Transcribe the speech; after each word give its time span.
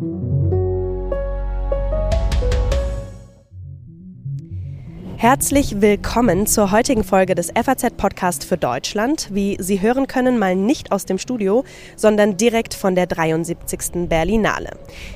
Thank 0.00 0.22
you. 0.22 0.39
Herzlich 5.20 5.82
willkommen 5.82 6.46
zur 6.46 6.70
heutigen 6.70 7.04
Folge 7.04 7.34
des 7.34 7.48
FAZ 7.48 7.90
Podcast 7.98 8.42
für 8.42 8.56
Deutschland. 8.56 9.28
Wie 9.30 9.58
Sie 9.60 9.82
hören 9.82 10.06
können, 10.06 10.38
mal 10.38 10.56
nicht 10.56 10.92
aus 10.92 11.04
dem 11.04 11.18
Studio, 11.18 11.62
sondern 11.94 12.38
direkt 12.38 12.72
von 12.72 12.94
der 12.94 13.06
73. 13.06 14.08
Berlinale. 14.08 14.70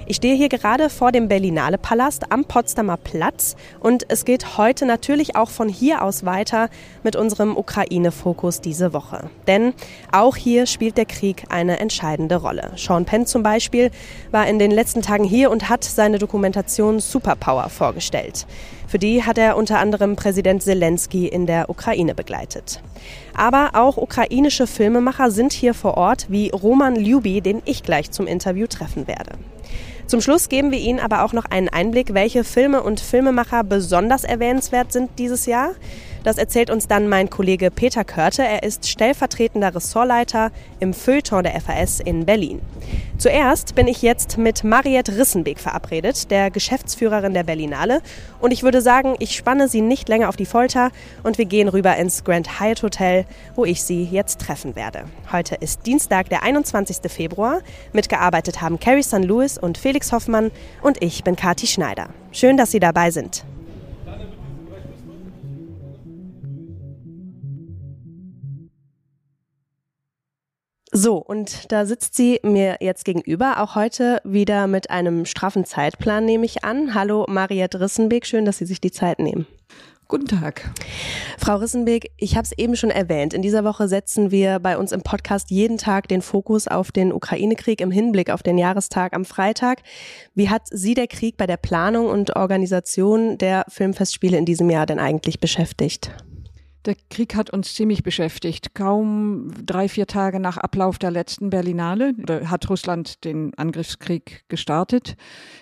Ich 0.07 0.17
stehe 0.17 0.35
hier 0.35 0.51
gerade 0.51 0.91
vor 0.91 1.11
dem 1.11 1.29
Berlinale 1.29 1.79
Palast 1.79 2.31
am 2.31 2.45
Potsdamer 2.45 2.99
Platz 2.99 3.57
und 3.81 4.05
es 4.11 4.27
geht 4.27 4.59
heute 4.59 4.85
natürlich 4.85 5.37
auch 5.37 5.49
von 5.49 5.71
hier 5.71 6.03
aus 6.03 6.27
weiter 6.27 6.69
mit 7.03 7.17
unserem 7.17 7.57
Ukraine-Fokus 7.57 8.61
diese 8.61 8.93
Woche. 8.93 9.31
Denn 9.47 9.73
auch 10.13 10.37
hier 10.37 10.67
spielt 10.67 10.99
der 10.99 11.07
Krieg 11.07 11.45
eine 11.49 11.81
entscheidende 11.81 12.37
Rolle. 12.37 12.73
Sean 12.77 13.07
Penn 13.07 13.25
zum 13.25 13.43
Beispiel 13.43 13.91
war 14.33 14.47
in 14.49 14.59
den 14.59 14.71
letzten 14.71 15.01
Tagen 15.01 15.25
hier 15.25 15.51
und 15.51 15.71
hat 15.71 15.83
seine 15.83 16.19
Dokumentation 16.19 17.01
Superpower 17.01 17.71
vorgestellt. 17.71 18.47
Für 18.87 18.99
die 18.99 19.25
hat 19.25 19.39
er 19.39 19.57
unter 19.57 19.79
anderem 19.79 20.17
Präsident 20.17 20.63
Zelensky 20.63 21.27
in 21.27 21.47
der 21.47 21.71
Ukraine 21.71 22.15
begleitet. 22.15 22.83
Aber 23.35 23.71
auch 23.75 23.97
ukrainische 23.97 24.67
Filmemacher 24.67 25.31
sind 25.31 25.53
hier 25.53 25.75
vor 25.75 25.97
Ort, 25.97 26.27
wie 26.29 26.51
Roman 26.51 26.97
Lyubi, 26.97 27.41
den 27.41 27.63
ich 27.65 27.83
gleich 27.83 28.11
zum 28.11 28.27
Interview 28.27 28.67
treffen 28.67 29.07
werde. 29.07 29.33
Zum 30.07 30.21
Schluss 30.21 30.51
geben 30.51 30.71
wir 30.71 30.79
Ihnen 30.79 31.01
aber 31.01 31.25
auch 31.25 31.33
noch 31.33 31.47
einen 31.47 31.71
Einblick, 31.71 32.13
welche 32.13 32.45
Filme 32.45 32.83
und 32.83 33.01
Filmemacher 33.01 33.65
besonders 33.65 34.25
erwähnenswert 34.25 34.93
sind 34.93 35.11
dieses 35.19 35.47
Jahr. 35.47 35.71
Das 36.25 36.39
erzählt 36.39 36.71
uns 36.71 36.89
dann 36.89 37.07
mein 37.07 37.29
Kollege 37.29 37.71
Peter 37.71 38.03
Körte. 38.03 38.43
Er 38.43 38.63
ist 38.63 38.89
stellvertretender 38.89 39.75
Ressortleiter 39.75 40.51
im 40.81 40.95
Feuilleton 40.95 41.45
der 41.45 41.61
FAS 41.61 42.01
in 42.01 42.25
Berlin. 42.25 42.63
Zuerst 43.19 43.75
bin 43.75 43.87
ich 43.87 44.01
jetzt 44.01 44.39
mit 44.39 44.65
Mariette 44.65 45.19
Rissenbeek 45.19 45.61
verabredet, 45.61 46.31
der 46.31 46.51
Geschäftsführerin 46.51 47.35
der 47.35 47.45
Berlinale. 47.45 48.01
Und 48.41 48.53
ich 48.53 48.63
würde 48.63 48.81
sagen, 48.81 49.17
ich 49.19 49.37
spanne 49.37 49.69
sie 49.69 49.83
nicht 49.83 50.09
länger 50.09 50.31
auf 50.31 50.37
die 50.37 50.47
Folter 50.47 50.91
und 51.23 51.37
wir 51.37 51.45
gehen 51.45 51.69
rüber 51.69 51.95
ins 51.97 52.25
Grand 52.25 52.59
Hyatt 52.59 52.83
Hotel, 52.83 53.27
wo 53.55 53.67
ich 53.67 53.83
sie 53.83 54.05
jetzt 54.05 54.41
treffen 54.41 54.75
werde. 54.77 55.05
Heute 55.31 55.57
ist 55.57 55.85
Dienstag, 55.85 56.31
der 56.31 56.43
21. 56.43 57.13
Februar. 57.13 57.61
Mitgearbeitet 57.93 58.63
haben 58.63 58.81
Carrie 58.81 59.03
St. 59.03 59.25
Louis 59.25 59.59
und 59.59 59.77
Felix 59.77 60.11
Hoffmann 60.11 60.51
und 60.81 61.03
ich 61.03 61.23
bin 61.23 61.37
Kati 61.37 61.67
Schneider. 61.67 62.09
Schön, 62.33 62.57
dass 62.57 62.71
Sie 62.71 62.81
dabei 62.81 63.11
sind. 63.11 63.45
So, 70.97 71.17
und 71.17 71.73
da 71.73 71.87
sitzt 71.87 72.15
sie 72.15 72.39
mir 72.45 72.77
jetzt 72.79 73.05
gegenüber, 73.05 73.61
auch 73.61 73.75
heute 73.75 74.21
wieder 74.23 74.69
mit 74.69 74.91
einem 74.91 75.25
straffen 75.25 75.65
Zeitplan, 75.65 76.25
nehme 76.25 76.47
ich 76.47 76.63
an. 76.63 76.95
Hallo, 76.95 77.27
Mariette 77.29 77.81
Rissenbeek, 77.81 78.25
schön, 78.25 78.45
dass 78.45 78.59
Sie 78.59 78.65
sich 78.65 78.81
die 78.81 78.93
Zeit 78.93 79.19
nehmen. 79.19 79.45
Guten 80.07 80.27
Tag. 80.27 80.71
Frau 81.37 81.57
Rissenbeek, 81.57 82.13
ich 82.17 82.37
habe 82.37 82.45
es 82.45 82.57
eben 82.57 82.77
schon 82.77 82.91
erwähnt. 82.91 83.35
In 83.35 83.43
dieser 83.43 83.65
Woche 83.65 83.89
setzen 83.89 84.31
wir 84.31 84.61
bei 84.61 84.79
uns 84.79 84.93
im 84.93 85.03
Podcast 85.03 85.51
jeden 85.51 85.79
Tag 85.79 86.07
den 86.07 86.23
Fokus 86.23 86.69
auf 86.69 86.93
den 86.93 87.13
Ukraine-Krieg 87.13 87.81
im 87.81 87.91
Hinblick 87.91 88.31
auf 88.31 88.45
den 88.45 88.57
Jahrestag 88.57 89.17
am 89.17 89.25
Freitag. 89.25 89.83
Wie 90.37 90.49
hat 90.49 90.69
Sie 90.71 90.95
der 90.95 91.09
Krieg 91.09 91.37
bei 91.37 91.49
der 91.49 91.57
Planung 91.57 92.07
und 92.07 92.37
Organisation 92.37 93.37
der 93.37 93.65
Filmfestspiele 93.69 94.39
in 94.39 94.45
diesem 94.45 94.71
Jahr 94.71 94.87
denn 94.87 95.01
eigentlich 95.01 95.41
beschäftigt? 95.41 96.13
Der 96.85 96.97
Krieg 97.09 97.35
hat 97.35 97.51
uns 97.51 97.75
ziemlich 97.75 98.03
beschäftigt. 98.03 98.75
Kaum 98.75 99.51
drei, 99.65 99.89
vier 99.89 100.07
Tage 100.07 100.39
nach 100.39 100.59
Ablauf 100.59 100.99
der 100.99 101.11
letzten 101.11 101.49
Berlinale 101.49 102.15
hat 102.47 102.69
Russland 102.69 103.25
den 103.25 103.55
Angriffskrieg 103.57 104.45
gestartet. 104.49 105.17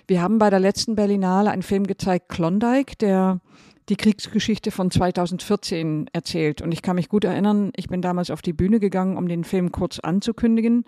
Wir 0.08 0.20
haben 0.20 0.38
bei 0.38 0.50
der 0.50 0.58
letzten 0.58 0.96
Berlinale 0.96 1.50
einen 1.50 1.62
Film 1.62 1.86
gezeigt, 1.86 2.28
Klondike, 2.28 2.96
der 2.96 3.40
die 3.88 3.96
Kriegsgeschichte 3.96 4.70
von 4.70 4.90
2014 4.90 6.08
erzählt. 6.12 6.60
Und 6.60 6.72
ich 6.72 6.82
kann 6.82 6.96
mich 6.96 7.08
gut 7.08 7.24
erinnern, 7.24 7.70
ich 7.76 7.88
bin 7.88 8.02
damals 8.02 8.30
auf 8.30 8.42
die 8.42 8.52
Bühne 8.52 8.80
gegangen, 8.80 9.16
um 9.16 9.28
den 9.28 9.44
Film 9.44 9.70
kurz 9.70 10.00
anzukündigen 10.00 10.84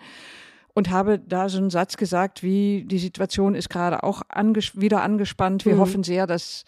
und 0.73 0.89
habe 0.89 1.19
da 1.19 1.47
so 1.47 1.57
einen 1.57 1.69
Satz 1.69 1.95
gesagt, 1.95 2.43
wie 2.43 2.83
die 2.85 2.99
Situation 2.99 3.55
ist 3.55 3.69
gerade 3.69 4.03
auch 4.03 4.21
anges 4.27 4.79
wieder 4.79 5.01
angespannt. 5.01 5.65
Wir 5.65 5.75
mhm. 5.75 5.79
hoffen 5.79 6.03
sehr, 6.03 6.27
dass 6.27 6.65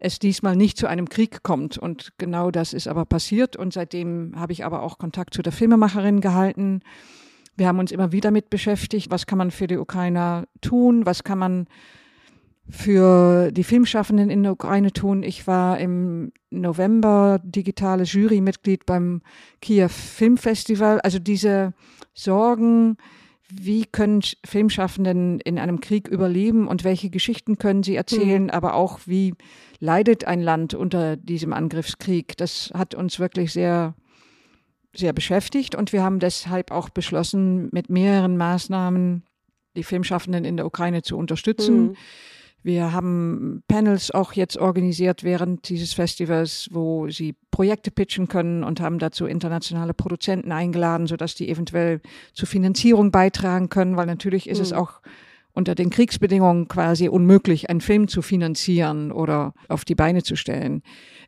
es 0.00 0.18
diesmal 0.18 0.56
nicht 0.56 0.78
zu 0.78 0.86
einem 0.86 1.08
Krieg 1.08 1.42
kommt. 1.42 1.78
Und 1.78 2.12
genau 2.18 2.50
das 2.50 2.72
ist 2.72 2.88
aber 2.88 3.04
passiert. 3.04 3.54
Und 3.54 3.72
seitdem 3.72 4.32
habe 4.34 4.52
ich 4.52 4.64
aber 4.64 4.82
auch 4.82 4.98
Kontakt 4.98 5.34
zu 5.34 5.42
der 5.42 5.52
Filmemacherin 5.52 6.20
gehalten. 6.20 6.80
Wir 7.56 7.68
haben 7.68 7.78
uns 7.78 7.92
immer 7.92 8.10
wieder 8.10 8.30
mit 8.30 8.48
beschäftigt, 8.50 9.10
was 9.10 9.26
kann 9.26 9.38
man 9.38 9.50
für 9.50 9.66
die 9.66 9.76
Ukrainer 9.76 10.46
tun, 10.62 11.04
was 11.04 11.22
kann 11.22 11.38
man 11.38 11.66
für 12.70 13.50
die 13.52 13.64
Filmschaffenden 13.64 14.30
in 14.30 14.42
der 14.42 14.52
Ukraine 14.52 14.92
tun. 14.92 15.22
Ich 15.22 15.46
war 15.46 15.78
im 15.78 16.32
November 16.50 17.40
digitales 17.44 18.12
Jurymitglied 18.12 18.86
beim 18.86 19.20
Kiew 19.60 19.88
Filmfestival. 19.88 21.00
Also 21.00 21.18
diese 21.18 21.74
Sorgen, 22.14 22.96
wie 23.52 23.84
können 23.84 24.22
Filmschaffenden 24.44 25.40
in 25.40 25.58
einem 25.58 25.80
Krieg 25.80 26.08
überleben 26.08 26.68
und 26.68 26.84
welche 26.84 27.10
Geschichten 27.10 27.58
können 27.58 27.82
sie 27.82 27.96
erzählen, 27.96 28.44
mhm. 28.44 28.50
aber 28.50 28.74
auch 28.74 29.00
wie 29.06 29.34
leidet 29.78 30.24
ein 30.24 30.40
Land 30.40 30.74
unter 30.74 31.16
diesem 31.16 31.52
Angriffskrieg. 31.52 32.36
Das 32.36 32.70
hat 32.74 32.94
uns 32.94 33.18
wirklich 33.18 33.52
sehr, 33.52 33.94
sehr 34.94 35.12
beschäftigt 35.12 35.74
und 35.74 35.92
wir 35.92 36.02
haben 36.02 36.18
deshalb 36.18 36.70
auch 36.70 36.88
beschlossen, 36.90 37.68
mit 37.72 37.90
mehreren 37.90 38.36
Maßnahmen 38.36 39.24
die 39.76 39.84
Filmschaffenden 39.84 40.44
in 40.44 40.56
der 40.56 40.66
Ukraine 40.66 41.02
zu 41.02 41.16
unterstützen. 41.16 41.80
Mhm. 41.80 41.96
Wir 42.62 42.92
haben 42.92 43.62
Panels 43.68 44.10
auch 44.10 44.34
jetzt 44.34 44.58
organisiert 44.58 45.24
während 45.24 45.68
dieses 45.68 45.94
Festivals, 45.94 46.68
wo 46.72 47.08
sie 47.08 47.34
Projekte 47.50 47.90
pitchen 47.90 48.28
können 48.28 48.64
und 48.64 48.80
haben 48.80 48.98
dazu 48.98 49.26
internationale 49.26 49.94
Produzenten 49.94 50.52
eingeladen, 50.52 51.06
sodass 51.06 51.34
die 51.34 51.48
eventuell 51.48 52.00
zur 52.34 52.48
Finanzierung 52.48 53.10
beitragen 53.10 53.70
können, 53.70 53.96
weil 53.96 54.06
natürlich 54.06 54.48
ist 54.48 54.58
mhm. 54.58 54.64
es 54.64 54.72
auch 54.74 55.00
unter 55.52 55.74
den 55.74 55.90
Kriegsbedingungen 55.90 56.68
quasi 56.68 57.08
unmöglich, 57.08 57.70
einen 57.70 57.80
Film 57.80 58.08
zu 58.08 58.22
finanzieren 58.22 59.12
oder 59.12 59.54
auf 59.68 59.84
die 59.84 59.94
Beine 59.94 60.22
zu 60.22 60.36
stellen. 60.36 60.82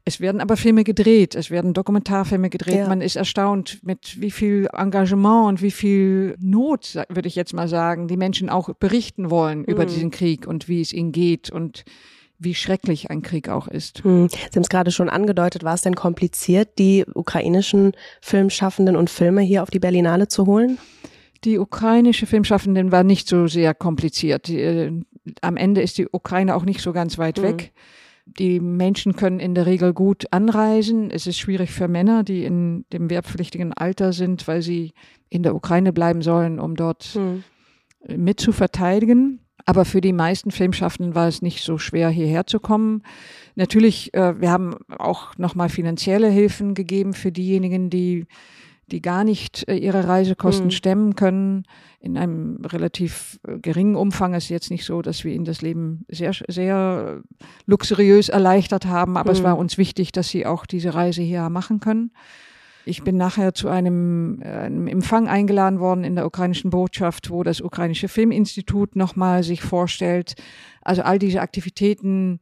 Es 0.05 0.21
werden 0.21 0.41
aber 0.41 0.57
Filme 0.57 0.85
gedreht, 0.85 1.35
es 1.35 1.51
werden 1.51 1.75
Dokumentarfilme 1.75 2.51
gedreht. 2.51 2.75
Ja. 2.75 2.89
Man 2.89 3.01
ist 3.01 3.17
erstaunt, 3.17 3.81
mit 3.83 4.21
wie 4.21 4.31
viel 4.31 4.69
Engagement 4.73 5.49
und 5.49 5.63
wie 5.63 5.71
viel 5.71 6.37
Not, 6.41 6.99
würde 7.09 7.29
ich 7.29 7.37
jetzt 7.37 7.53
mal 7.53 7.69
sagen, 7.69 8.09
die 8.09 8.17
Menschen 8.17 8.49
auch 8.49 8.75
berichten 8.75 9.31
wollen 9.31 9.61
mhm. 9.61 9.65
über 9.67 9.87
diesen 9.87 10.11
Krieg 10.11 10.47
und 10.47 10.69
wie 10.69 10.81
es 10.81 10.93
ihnen 10.93 11.13
geht 11.13 11.51
und 11.51 11.85
wie 12.45 12.55
schrecklich 12.55 13.11
ein 13.11 13.23
Krieg 13.23 13.49
auch 13.49 13.69
ist. 13.69 14.03
Hm. 14.03 14.29
Sie 14.29 14.37
haben 14.37 14.63
es 14.63 14.69
gerade 14.69 14.91
schon 14.91 15.09
angedeutet, 15.09 15.63
war 15.63 15.75
es 15.75 15.83
denn 15.83 15.95
kompliziert, 15.95 16.79
die 16.79 17.05
ukrainischen 17.15 17.93
Filmschaffenden 18.21 18.97
und 18.97 19.11
Filme 19.11 19.43
hier 19.43 19.63
auf 19.63 19.71
die 19.71 19.79
Berlinale 19.79 20.29
zu 20.29 20.47
holen? 20.47 20.79
Die 21.45 21.59
ukrainische 21.59 22.27
Filmschaffenden 22.27 22.93
war 22.93 23.05
nicht 23.05 23.29
so 23.29 23.47
sehr 23.47 23.75
kompliziert. 23.75 24.49
Die, 24.49 24.61
äh, 24.61 24.93
am 25.41 25.57
Ende 25.57 25.83
ist 25.83 25.99
die 25.99 26.09
Ukraine 26.11 26.55
auch 26.55 26.65
nicht 26.65 26.81
so 26.81 26.93
ganz 26.93 27.19
weit 27.19 27.39
mhm. 27.39 27.43
weg. 27.43 27.73
Die 28.25 28.61
Menschen 28.61 29.17
können 29.17 29.41
in 29.41 29.55
der 29.55 29.67
Regel 29.67 29.93
gut 29.93 30.27
anreisen. 30.31 31.11
Es 31.11 31.27
ist 31.27 31.39
schwierig 31.39 31.73
für 31.73 31.89
Männer, 31.89 32.23
die 32.23 32.45
in 32.45 32.85
dem 32.93 33.11
wehrpflichtigen 33.11 33.73
Alter 33.73 34.13
sind, 34.13 34.47
weil 34.47 34.63
sie 34.63 34.93
in 35.29 35.43
der 35.43 35.57
Ukraine 35.57 35.93
bleiben 35.93 36.23
sollen, 36.23 36.61
um 36.61 36.77
dort 36.77 37.17
mhm. 37.17 37.43
mit 38.17 38.39
zu 38.39 38.53
verteidigen. 38.53 39.41
Aber 39.65 39.85
für 39.85 40.01
die 40.01 40.13
meisten 40.13 40.51
Filmschaffenden 40.51 41.15
war 41.15 41.29
es 41.29 41.43
nicht 41.43 41.65
so 41.65 41.79
schwer, 41.79 42.11
hierher 42.11 42.47
zu 42.47 42.61
kommen. 42.61 43.03
Natürlich, 43.55 44.13
äh, 44.15 44.41
wir 44.41 44.51
haben 44.51 44.77
auch 44.89 45.37
nochmal 45.39 45.69
finanzielle 45.69 46.29
Hilfen 46.29 46.75
gegeben 46.75 47.13
für 47.13 47.33
diejenigen, 47.33 47.91
die 47.91 48.27
die 48.91 49.01
gar 49.01 49.25
nicht 49.25 49.67
äh, 49.69 49.77
ihre 49.77 50.07
Reisekosten 50.07 50.67
mhm. 50.67 50.71
stemmen 50.73 51.17
können, 51.17 51.65
in 52.01 52.19
einem 52.19 52.59
relativ 52.65 53.39
äh, 53.47 53.59
geringen 53.59 53.97
Umfang. 53.97 54.35
Es 54.35 54.45
ist 54.45 54.51
jetzt 54.51 54.71
nicht 54.71 54.85
so, 54.85 55.03
dass 55.03 55.25
wir 55.25 55.33
ihnen 55.33 55.45
das 55.45 55.63
Leben 55.63 56.05
sehr, 56.09 56.33
sehr 56.49 57.23
luxuriös 57.67 58.29
erleichtert 58.29 58.87
haben, 58.87 59.17
aber 59.17 59.31
mhm. 59.31 59.37
es 59.37 59.43
war 59.43 59.57
uns 59.57 59.79
wichtig, 59.79 60.13
dass 60.13 60.29
sie 60.29 60.47
auch 60.47 60.67
diese 60.67 60.95
Reise 60.95 61.23
hier 61.23 61.49
machen 61.49 61.81
können. 61.81 62.11
Ich 62.85 63.05
bin 63.05 63.17
nachher 63.17 63.55
zu 63.55 63.69
einem, 63.69 64.41
äh, 64.43 64.49
einem 64.49 64.89
Empfang 64.89 65.29
eingeladen 65.29 65.79
worden 65.79 66.05
in 66.05 66.17
der 66.17 66.27
ukrainischen 66.27 66.71
Botschaft, 66.71 67.31
wo 67.31 67.43
das 67.43 67.61
ukrainische 67.61 68.09
Filminstitut 68.09 68.97
nochmal 68.97 69.45
sich 69.45 69.63
vorstellt. 69.63 70.35
Also 70.81 71.03
all 71.03 71.19
diese 71.19 71.41
Aktivitäten, 71.41 72.41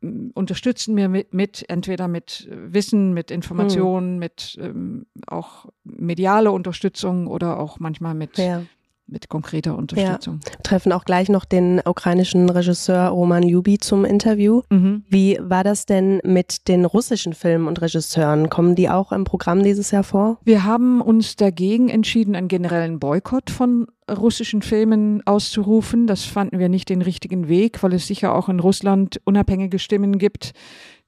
unterstützen 0.00 0.94
mir 0.94 1.08
mit, 1.08 1.34
mit, 1.34 1.68
entweder 1.68 2.08
mit 2.08 2.48
Wissen, 2.50 3.12
mit 3.12 3.30
Informationen, 3.30 4.12
hm. 4.14 4.18
mit 4.18 4.58
ähm, 4.60 5.06
auch 5.26 5.66
mediale 5.84 6.52
Unterstützung 6.52 7.26
oder 7.26 7.58
auch 7.58 7.80
manchmal 7.80 8.14
mit, 8.14 8.38
ja. 8.38 8.62
Mit 9.10 9.28
konkreter 9.28 9.76
Unterstützung. 9.76 10.40
Ja. 10.44 10.52
Treffen 10.62 10.92
auch 10.92 11.04
gleich 11.04 11.28
noch 11.28 11.44
den 11.44 11.80
ukrainischen 11.84 12.48
Regisseur 12.48 13.08
Roman 13.08 13.42
Jubi 13.42 13.78
zum 13.78 14.04
Interview. 14.04 14.62
Mhm. 14.70 15.04
Wie 15.08 15.38
war 15.40 15.64
das 15.64 15.86
denn 15.86 16.20
mit 16.24 16.68
den 16.68 16.84
russischen 16.84 17.34
Filmen 17.34 17.66
und 17.66 17.80
Regisseuren? 17.80 18.48
Kommen 18.50 18.74
die 18.74 18.88
auch 18.88 19.12
im 19.12 19.24
Programm 19.24 19.62
dieses 19.62 19.90
Jahr 19.90 20.04
vor? 20.04 20.38
Wir 20.44 20.64
haben 20.64 21.00
uns 21.00 21.36
dagegen 21.36 21.88
entschieden, 21.88 22.34
einen 22.34 22.48
generellen 22.48 22.98
Boykott 22.98 23.50
von 23.50 23.86
russischen 24.10 24.62
Filmen 24.62 25.22
auszurufen. 25.26 26.06
Das 26.06 26.24
fanden 26.24 26.58
wir 26.58 26.68
nicht 26.68 26.88
den 26.88 27.02
richtigen 27.02 27.48
Weg, 27.48 27.82
weil 27.82 27.94
es 27.94 28.06
sicher 28.06 28.34
auch 28.34 28.48
in 28.48 28.60
Russland 28.60 29.20
unabhängige 29.24 29.78
Stimmen 29.78 30.18
gibt, 30.18 30.52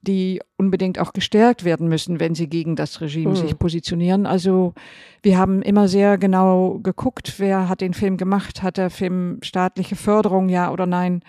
die 0.03 0.41
unbedingt 0.57 0.99
auch 0.99 1.13
gestärkt 1.13 1.65
werden 1.65 1.89
müssen, 1.89 2.21
wenn 2.21 2.35
sie 2.35 2.49
gegen 2.49 2.77
das 2.77 3.01
Regime 3.01 3.31
mhm. 3.31 3.37
sich 3.37 3.59
positionieren. 3.59 4.27
Also 4.27 4.75
wir 5.23 5.39
haben 5.39 5.63
immer 5.63 5.89
sehr 5.89 6.19
genau 6.19 6.81
geguckt, 6.83 7.35
wer 7.39 7.69
hat 7.69 7.81
den 7.81 7.95
Film 7.95 8.17
gemacht, 8.17 8.63
hat 8.63 8.77
der 8.77 8.91
Film 8.91 9.39
staatliche 9.43 9.97
Förderung, 9.97 10.49
ja 10.49 10.73
oder 10.73 10.87
nein. 10.87 11.23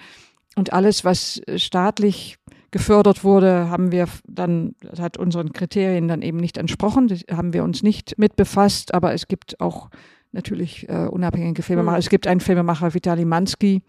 Und 0.55 0.73
alles, 0.73 1.05
was 1.05 1.41
staatlich 1.55 2.37
gefördert 2.71 3.23
wurde, 3.23 3.69
haben 3.69 3.91
wir 3.91 4.07
dann, 4.25 4.75
hat 4.97 5.17
unseren 5.17 5.53
Kriterien 5.53 6.07
dann 6.07 6.23
eben 6.23 6.37
nicht 6.37 6.57
entsprochen, 6.57 7.07
das 7.07 7.21
haben 7.31 7.53
wir 7.53 7.63
uns 7.63 7.83
nicht 7.83 8.17
mit 8.17 8.35
befasst, 8.35 8.93
aber 8.93 9.13
es 9.13 9.27
gibt 9.27 9.61
auch 9.61 9.89
natürlich 10.31 10.89
äh, 10.89 11.07
unabhängige 11.07 11.61
Filmemacher. 11.61 11.97
Mhm. 11.97 11.99
Es 11.99 12.09
gibt 12.09 12.25
einen 12.25 12.39
Filmemacher, 12.39 12.95
Vitali 12.95 13.25
Mansky, 13.25 13.83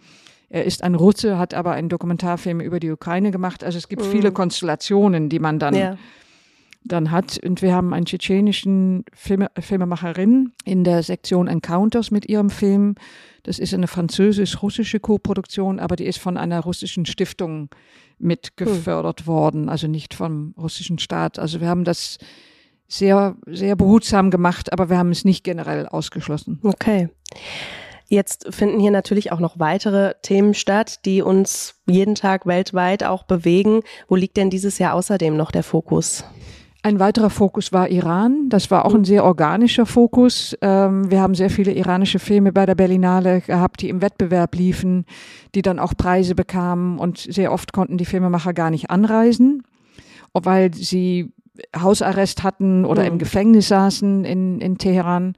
er 0.48 0.64
ist 0.64 0.82
ein 0.82 0.94
Russe, 0.94 1.38
hat 1.38 1.54
aber 1.54 1.72
einen 1.72 1.88
Dokumentarfilm 1.88 2.60
über 2.60 2.80
die 2.80 2.90
Ukraine 2.90 3.30
gemacht. 3.30 3.64
Also 3.64 3.78
es 3.78 3.88
gibt 3.88 4.04
mhm. 4.04 4.10
viele 4.10 4.32
Konstellationen, 4.32 5.28
die 5.28 5.38
man 5.38 5.58
dann, 5.58 5.74
ja. 5.74 5.96
dann 6.84 7.10
hat. 7.10 7.38
Und 7.38 7.62
wir 7.62 7.74
haben 7.74 7.92
einen 7.92 8.06
tschetschenischen 8.06 9.04
Filme, 9.14 9.50
Filmemacherin 9.58 10.52
in 10.64 10.84
der 10.84 11.02
Sektion 11.02 11.48
Encounters 11.48 12.10
mit 12.10 12.28
ihrem 12.28 12.50
Film. 12.50 12.94
Das 13.42 13.58
ist 13.58 13.74
eine 13.74 13.88
französisch-russische 13.88 15.00
Koproduktion, 15.00 15.78
aber 15.78 15.96
die 15.96 16.06
ist 16.06 16.18
von 16.18 16.36
einer 16.36 16.60
russischen 16.60 17.04
Stiftung 17.04 17.68
mitgefördert 18.18 19.22
mhm. 19.22 19.26
worden, 19.26 19.68
also 19.68 19.86
nicht 19.86 20.14
vom 20.14 20.54
russischen 20.56 20.98
Staat. 20.98 21.38
Also 21.38 21.60
wir 21.60 21.68
haben 21.68 21.84
das 21.84 22.18
sehr, 22.88 23.36
sehr 23.46 23.76
behutsam 23.76 24.30
gemacht, 24.30 24.72
aber 24.72 24.88
wir 24.88 24.98
haben 24.98 25.10
es 25.10 25.24
nicht 25.24 25.44
generell 25.44 25.86
ausgeschlossen. 25.86 26.60
Okay. 26.62 27.08
Jetzt 28.08 28.52
finden 28.54 28.80
hier 28.80 28.90
natürlich 28.90 29.32
auch 29.32 29.40
noch 29.40 29.58
weitere 29.58 30.14
Themen 30.22 30.54
statt, 30.54 31.04
die 31.04 31.22
uns 31.22 31.76
jeden 31.86 32.14
Tag 32.14 32.46
weltweit 32.46 33.02
auch 33.04 33.24
bewegen. 33.24 33.80
Wo 34.08 34.16
liegt 34.16 34.36
denn 34.36 34.50
dieses 34.50 34.78
Jahr 34.78 34.94
außerdem 34.94 35.36
noch 35.36 35.50
der 35.50 35.62
Fokus? 35.62 36.24
Ein 36.82 37.00
weiterer 37.00 37.30
Fokus 37.30 37.72
war 37.72 37.88
Iran. 37.88 38.50
Das 38.50 38.70
war 38.70 38.84
auch 38.84 38.94
ein 38.94 39.06
sehr 39.06 39.24
organischer 39.24 39.86
Fokus. 39.86 40.54
Ähm, 40.60 41.10
wir 41.10 41.22
haben 41.22 41.34
sehr 41.34 41.48
viele 41.48 41.72
iranische 41.72 42.18
Filme 42.18 42.52
bei 42.52 42.66
der 42.66 42.74
Berlinale 42.74 43.40
gehabt, 43.40 43.80
die 43.80 43.88
im 43.88 44.02
Wettbewerb 44.02 44.54
liefen, 44.54 45.06
die 45.54 45.62
dann 45.62 45.78
auch 45.78 45.94
Preise 45.96 46.34
bekamen 46.34 46.98
und 46.98 47.16
sehr 47.16 47.52
oft 47.52 47.72
konnten 47.72 47.96
die 47.96 48.04
Filmemacher 48.04 48.52
gar 48.52 48.70
nicht 48.70 48.90
anreisen, 48.90 49.62
weil 50.34 50.74
sie 50.74 51.32
Hausarrest 51.74 52.42
hatten 52.42 52.84
oder 52.84 53.06
im 53.06 53.14
mhm. 53.14 53.18
Gefängnis 53.18 53.68
saßen 53.68 54.26
in, 54.26 54.60
in 54.60 54.76
Teheran. 54.76 55.36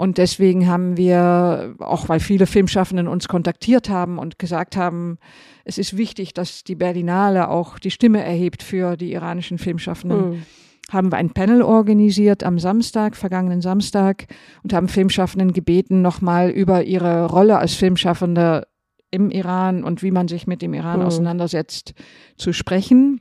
Und 0.00 0.16
deswegen 0.16 0.68
haben 0.68 0.96
wir, 0.96 1.74
auch 1.80 2.08
weil 2.08 2.20
viele 2.20 2.46
Filmschaffenden 2.46 3.08
uns 3.08 3.26
kontaktiert 3.26 3.88
haben 3.88 4.18
und 4.18 4.38
gesagt 4.38 4.76
haben, 4.76 5.18
es 5.64 5.76
ist 5.76 5.96
wichtig, 5.96 6.32
dass 6.32 6.62
die 6.62 6.76
Berlinale 6.76 7.48
auch 7.48 7.80
die 7.80 7.90
Stimme 7.90 8.22
erhebt 8.22 8.62
für 8.62 8.96
die 8.96 9.12
iranischen 9.12 9.58
Filmschaffenden. 9.58 10.30
Mhm. 10.30 10.42
Haben 10.88 11.10
wir 11.10 11.16
ein 11.16 11.30
Panel 11.30 11.62
organisiert 11.62 12.44
am 12.44 12.60
Samstag, 12.60 13.16
vergangenen 13.16 13.60
Samstag, 13.60 14.28
und 14.62 14.72
haben 14.72 14.86
Filmschaffenden 14.86 15.52
gebeten, 15.52 16.00
nochmal 16.00 16.50
über 16.50 16.84
ihre 16.84 17.26
Rolle 17.26 17.58
als 17.58 17.74
Filmschaffende 17.74 18.68
im 19.10 19.32
Iran 19.32 19.82
und 19.82 20.04
wie 20.04 20.12
man 20.12 20.28
sich 20.28 20.46
mit 20.46 20.62
dem 20.62 20.74
Iran 20.74 21.00
mhm. 21.00 21.06
auseinandersetzt, 21.06 21.94
zu 22.36 22.52
sprechen. 22.52 23.20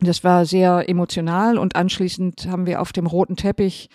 Das 0.00 0.24
war 0.24 0.46
sehr 0.46 0.88
emotional 0.88 1.58
und 1.58 1.76
anschließend 1.76 2.46
haben 2.48 2.64
wir 2.64 2.80
auf 2.80 2.94
dem 2.94 3.06
roten 3.06 3.36
Teppich 3.36 3.90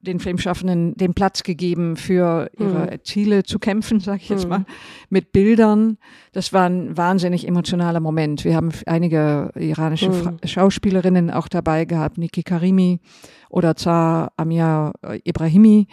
den 0.00 0.20
Filmschaffenden 0.20 0.94
den 0.96 1.14
Platz 1.14 1.42
gegeben, 1.42 1.96
für 1.96 2.50
ihre 2.56 2.92
mhm. 2.92 3.04
Ziele 3.04 3.42
zu 3.42 3.58
kämpfen, 3.58 4.00
sage 4.00 4.20
ich 4.22 4.28
jetzt 4.28 4.44
mhm. 4.44 4.50
mal, 4.50 4.64
mit 5.10 5.32
Bildern. 5.32 5.98
Das 6.32 6.52
war 6.52 6.68
ein 6.68 6.96
wahnsinnig 6.96 7.46
emotionaler 7.48 8.00
Moment. 8.00 8.44
Wir 8.44 8.54
haben 8.54 8.70
einige 8.86 9.50
iranische 9.56 10.10
mhm. 10.10 10.38
Schauspielerinnen 10.44 11.30
auch 11.30 11.48
dabei 11.48 11.84
gehabt, 11.84 12.18
Niki 12.18 12.42
Karimi 12.42 13.00
oder 13.50 13.76
Zar 13.76 14.32
Amir 14.36 14.92
Ibrahimi, 15.24 15.86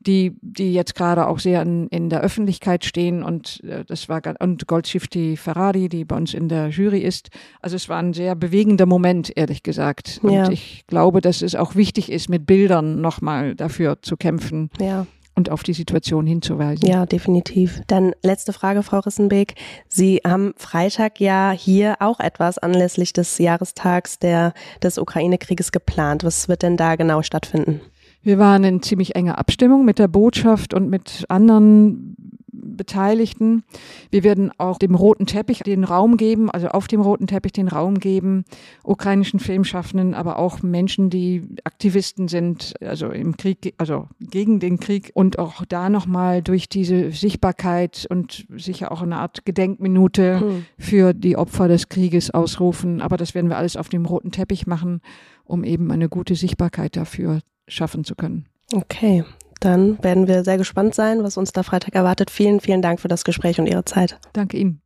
die, 0.00 0.36
die 0.40 0.72
jetzt 0.72 0.94
gerade 0.94 1.26
auch 1.26 1.38
sehr 1.38 1.62
in, 1.62 1.88
in 1.88 2.10
der 2.10 2.20
Öffentlichkeit 2.20 2.84
stehen 2.84 3.22
und 3.22 3.62
äh, 3.64 3.84
das 3.84 4.08
war 4.08 4.22
und 4.40 4.66
Goldschifti 4.66 5.36
Ferrari, 5.36 5.88
die 5.88 6.04
bei 6.04 6.16
uns 6.16 6.34
in 6.34 6.48
der 6.48 6.68
Jury 6.68 7.00
ist. 7.00 7.30
Also 7.60 7.76
es 7.76 7.88
war 7.88 7.98
ein 7.98 8.12
sehr 8.12 8.34
bewegender 8.34 8.86
Moment, 8.86 9.32
ehrlich 9.36 9.62
gesagt. 9.62 10.20
Und 10.22 10.32
ja. 10.32 10.50
ich 10.50 10.84
glaube, 10.86 11.20
dass 11.20 11.42
es 11.42 11.54
auch 11.54 11.74
wichtig 11.74 12.10
ist, 12.10 12.28
mit 12.28 12.46
Bildern 12.46 13.00
nochmal 13.00 13.54
dafür 13.54 14.02
zu 14.02 14.16
kämpfen. 14.16 14.70
Ja 14.80 15.06
und 15.34 15.50
auf 15.50 15.62
die 15.62 15.72
Situation 15.72 16.26
hinzuweisen. 16.26 16.88
Ja, 16.88 17.06
definitiv. 17.06 17.80
Dann 17.86 18.12
letzte 18.22 18.52
Frage, 18.52 18.82
Frau 18.82 19.00
Rissenbeck. 19.00 19.54
Sie 19.88 20.20
haben 20.26 20.52
Freitag 20.56 21.20
ja 21.20 21.52
hier 21.52 21.96
auch 22.00 22.20
etwas 22.20 22.58
anlässlich 22.58 23.12
des 23.12 23.38
Jahrestags 23.38 24.18
der, 24.18 24.52
des 24.82 24.98
Ukraine-Krieges 24.98 25.72
geplant. 25.72 26.24
Was 26.24 26.48
wird 26.48 26.62
denn 26.62 26.76
da 26.76 26.96
genau 26.96 27.22
stattfinden? 27.22 27.80
Wir 28.22 28.38
waren 28.38 28.62
in 28.62 28.82
ziemlich 28.82 29.16
enger 29.16 29.38
Abstimmung 29.38 29.84
mit 29.84 29.98
der 29.98 30.08
Botschaft 30.08 30.74
und 30.74 30.88
mit 30.88 31.24
anderen 31.28 32.16
Beteiligten. 32.62 33.64
Wir 34.10 34.24
werden 34.24 34.50
auch 34.58 34.78
dem 34.78 34.94
roten 34.94 35.26
Teppich 35.26 35.60
den 35.60 35.84
Raum 35.84 36.16
geben, 36.16 36.50
also 36.50 36.68
auf 36.68 36.86
dem 36.86 37.00
roten 37.00 37.26
Teppich 37.26 37.52
den 37.52 37.68
Raum 37.68 37.98
geben, 37.98 38.44
ukrainischen 38.84 39.40
Filmschaffenden, 39.40 40.14
aber 40.14 40.38
auch 40.38 40.62
Menschen, 40.62 41.10
die 41.10 41.42
Aktivisten 41.64 42.28
sind, 42.28 42.74
also 42.80 43.10
im 43.10 43.36
Krieg, 43.36 43.74
also 43.78 44.08
gegen 44.20 44.60
den 44.60 44.78
Krieg 44.80 45.10
und 45.14 45.38
auch 45.38 45.64
da 45.68 45.90
nochmal 45.90 46.42
durch 46.42 46.68
diese 46.68 47.10
Sichtbarkeit 47.10 48.06
und 48.08 48.46
sicher 48.56 48.92
auch 48.92 49.02
eine 49.02 49.16
Art 49.16 49.44
Gedenkminute 49.44 50.40
hm. 50.40 50.66
für 50.78 51.12
die 51.12 51.36
Opfer 51.36 51.68
des 51.68 51.88
Krieges 51.88 52.30
ausrufen. 52.30 53.00
Aber 53.00 53.16
das 53.16 53.34
werden 53.34 53.50
wir 53.50 53.58
alles 53.58 53.76
auf 53.76 53.88
dem 53.88 54.06
roten 54.06 54.30
Teppich 54.30 54.66
machen, 54.66 55.00
um 55.44 55.64
eben 55.64 55.90
eine 55.90 56.08
gute 56.08 56.34
Sichtbarkeit 56.34 56.96
dafür 56.96 57.40
schaffen 57.68 58.04
zu 58.04 58.14
können. 58.14 58.46
Okay, 58.72 59.24
dann 59.64 60.02
werden 60.02 60.26
wir 60.26 60.44
sehr 60.44 60.58
gespannt 60.58 60.94
sein, 60.94 61.22
was 61.22 61.36
uns 61.36 61.52
da 61.52 61.62
Freitag 61.62 61.94
erwartet. 61.94 62.30
Vielen, 62.30 62.60
vielen 62.60 62.82
Dank 62.82 63.00
für 63.00 63.08
das 63.08 63.24
Gespräch 63.24 63.58
und 63.58 63.66
Ihre 63.66 63.84
Zeit. 63.84 64.18
Danke 64.32 64.56
Ihnen. 64.56 64.82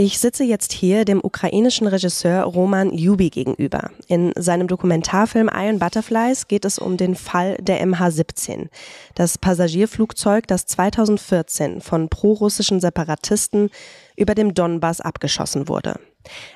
Ich 0.00 0.20
sitze 0.20 0.44
jetzt 0.44 0.72
hier 0.72 1.04
dem 1.04 1.20
ukrainischen 1.20 1.88
Regisseur 1.88 2.44
Roman 2.44 2.92
Jubi 2.94 3.30
gegenüber. 3.30 3.90
In 4.06 4.32
seinem 4.36 4.68
Dokumentarfilm 4.68 5.50
Iron 5.52 5.80
Butterflies 5.80 6.46
geht 6.46 6.64
es 6.64 6.78
um 6.78 6.96
den 6.96 7.16
Fall 7.16 7.56
der 7.60 7.84
MH17, 7.84 8.68
das 9.16 9.38
Passagierflugzeug, 9.38 10.46
das 10.46 10.66
2014 10.66 11.80
von 11.80 12.08
prorussischen 12.08 12.78
Separatisten 12.78 13.70
über 14.18 14.34
dem 14.34 14.54
Donbass 14.54 15.00
abgeschossen 15.00 15.68
wurde. 15.68 15.98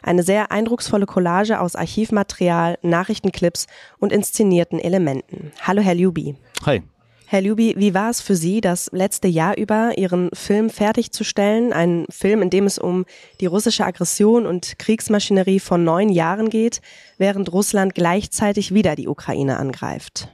Eine 0.03 0.23
sehr 0.23 0.51
eindrucksvolle 0.53 1.07
Collage 1.07 1.61
aus 1.61 1.77
Archivmaterial, 1.77 2.79
Nachrichtenclips 2.83 3.67
und 3.99 4.13
inszenierten 4.13 4.79
Elementen. 4.79 5.53
Hallo, 5.63 5.81
Herr 5.81 5.95
Jubi. 5.95 6.37
Hi. 6.67 6.83
Herr 7.27 7.41
Lubi, 7.41 7.75
wie 7.79 7.95
war 7.95 8.11
es 8.11 8.21
für 8.21 8.37
Sie, 8.37 8.61
das 8.61 8.91
letzte 8.93 9.27
Jahr 9.27 9.57
über 9.57 9.97
Ihren 9.97 10.29
Film 10.35 10.69
fertigzustellen? 10.69 11.73
Ein 11.73 12.05
Film, 12.11 12.43
in 12.43 12.51
dem 12.51 12.67
es 12.67 12.77
um 12.77 13.07
die 13.41 13.47
russische 13.47 13.87
Aggression 13.87 14.45
und 14.45 14.79
Kriegsmaschinerie 14.79 15.59
von 15.59 15.83
neun 15.83 16.11
Jahren 16.11 16.51
geht, 16.51 16.83
während 17.17 17.51
Russland 17.51 17.95
gleichzeitig 17.95 18.75
wieder 18.75 18.97
die 18.97 19.09
Ukraine 19.09 19.57
angreift. 19.57 20.29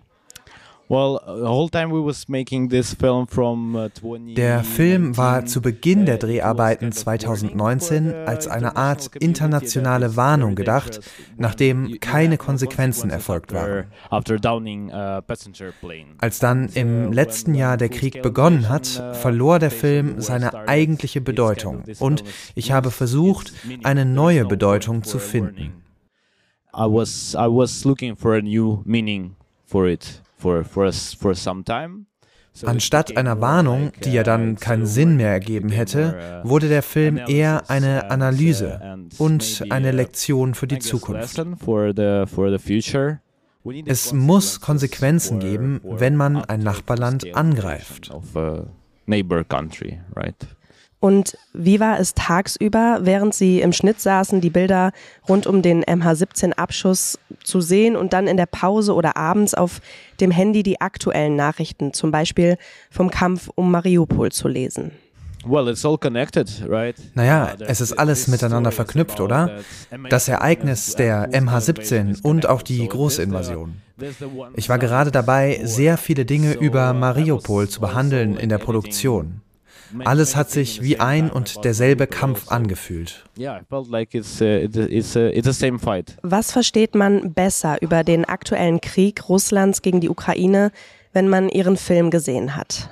Uh, 0.90 1.68
der 4.37 4.64
Film 4.64 5.16
war 5.18 5.45
zu 5.45 5.61
Beginn 5.61 6.07
der 6.07 6.16
Dreharbeiten 6.16 6.92
2019 6.92 8.14
als 8.14 8.49
eine 8.49 8.76
Art 8.76 9.14
internationale 9.16 10.16
Warnung 10.16 10.54
gedacht, 10.54 11.00
nachdem 11.37 12.00
keine 12.00 12.38
Konsequenzen 12.38 13.11
erfolgt 13.11 13.52
waren. 13.52 13.85
Als 16.18 16.38
dann 16.38 16.68
im 16.71 17.12
letzten 17.12 17.54
Jahr 17.54 17.76
der 17.76 17.90
Krieg 17.90 18.23
begonnen 18.23 18.71
hat, 18.71 18.87
verlor 19.21 19.59
der 19.59 19.71
Film 19.71 20.23
seine 20.23 20.66
eigentliche 20.68 21.21
Bedeutung. 21.21 21.83
Und 21.99 22.25
ich 22.54 22.73
habe 22.73 22.90
versucht, 22.90 23.52
eine 23.83 24.07
neue 24.07 24.47
Bedeutung 24.47 25.02
zu 25.02 25.18
finden. 25.18 25.83
I 26.75 26.85
was 26.85 27.35
I 27.35 27.49
was 27.49 27.85
looking 27.85 28.16
for 28.16 28.35
a 28.35 28.40
new 28.40 28.83
meaning 28.85 29.35
for 29.66 29.87
it 29.87 30.23
for, 30.38 30.64
for, 30.64 30.90
for 30.92 31.35
some 31.35 31.64
time. 31.64 32.07
Anstatt 32.64 33.16
einer 33.16 33.40
Warnung, 33.40 33.92
die 34.04 34.12
ja 34.12 34.23
dann 34.23 34.57
keinen 34.57 34.87
Sinn 34.87 35.16
mehr 35.16 35.30
ergeben 35.30 35.68
hätte, 35.68 36.42
wurde 36.45 36.68
der 36.68 36.83
Film 36.83 37.21
eher 37.28 37.71
eine 37.71 38.11
Analyse 38.11 38.99
und 39.18 39.64
eine 39.71 39.92
Lektion 39.92 40.54
für 40.54 40.66
die 40.66 40.78
Zukunft. 40.78 41.38
Es 43.87 44.12
muss 44.12 44.61
Konsequenzen 44.61 45.38
geben, 45.40 45.80
wenn 45.85 46.16
man 46.16 46.45
ein 46.45 46.61
Nachbarland 46.61 47.35
angreift. 47.35 48.11
Und 51.00 51.38
wie 51.52 51.78
war 51.78 52.00
es 52.00 52.14
tagsüber, 52.14 52.99
während 53.02 53.33
Sie 53.33 53.61
im 53.61 53.73
Schnitt 53.73 54.00
saßen, 54.00 54.40
die 54.40 54.50
Bilder 54.50 54.93
rund 55.28 55.47
um 55.47 55.62
den 55.62 55.85
MH17-Abschuss 55.85 57.19
zu 57.45 57.61
sehen 57.61 57.95
und 57.95 58.12
dann 58.12 58.26
in 58.26 58.37
der 58.37 58.47
Pause 58.47 58.95
oder 58.95 59.17
abends 59.17 59.55
auf 59.55 59.81
dem 60.21 60.33
Handy 60.33 60.64
die 60.64 60.81
aktuellen 60.81 61.37
Nachrichten, 61.37 61.93
zum 61.93 62.11
Beispiel 62.11 62.57
vom 62.90 63.11
Kampf 63.11 63.49
um 63.55 63.71
Mariupol 63.71 64.33
zu 64.33 64.49
lesen? 64.49 64.90
Naja, 67.14 67.55
es 67.61 67.81
ist 67.81 67.93
alles 67.93 68.26
miteinander 68.26 68.73
verknüpft, 68.73 69.21
oder? 69.21 69.61
Das 70.11 70.26
Ereignis 70.26 70.97
der 70.97 71.31
MH17 71.31 72.23
und 72.23 72.49
auch 72.49 72.62
die 72.62 72.87
große 72.87 73.23
Invasion. 73.23 73.81
Ich 74.57 74.69
war 74.69 74.78
gerade 74.78 75.12
dabei, 75.12 75.61
sehr 75.62 75.97
viele 75.97 76.25
Dinge 76.25 76.55
über 76.55 76.93
Mariupol 76.93 77.69
zu 77.69 77.81
behandeln 77.81 78.37
in 78.37 78.49
der 78.49 78.59
Produktion. 78.59 79.43
Alles 80.04 80.37
hat 80.37 80.50
sich 80.50 80.83
wie 80.83 81.00
ein 81.00 81.30
und 81.30 81.64
derselbe 81.64 82.07
Kampf 82.07 82.49
angefühlt. 82.49 83.25
Was 86.23 86.52
versteht 86.52 86.95
man 86.95 87.33
besser 87.33 87.83
über 87.83 88.04
den 88.04 88.25
aktuellen 88.25 88.80
Krieg 88.80 89.28
Russlands 89.28 89.83
gegen 89.83 90.00
die 90.00 90.09
Ukraine, 90.09 90.73
wenn 91.12 91.28
man 91.28 91.49
Ihren 91.49 91.76
Film 91.76 92.11
gesehen 92.11 92.57
hat? 92.57 92.90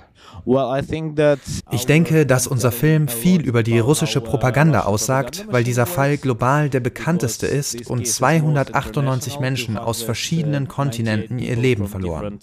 Ich 1.72 1.86
denke, 1.86 2.24
dass 2.24 2.46
unser 2.46 2.70
Film 2.70 3.08
viel 3.08 3.40
über 3.40 3.64
die 3.64 3.80
russische 3.80 4.20
Propaganda 4.20 4.82
aussagt, 4.82 5.44
weil 5.50 5.64
dieser 5.64 5.86
Fall 5.86 6.18
global 6.18 6.70
der 6.70 6.78
bekannteste 6.78 7.46
ist 7.48 7.90
und 7.90 8.06
298 8.06 9.40
Menschen 9.40 9.76
aus 9.76 10.02
verschiedenen 10.02 10.68
Kontinenten 10.68 11.40
ihr 11.40 11.56
Leben 11.56 11.88
verloren. 11.88 12.38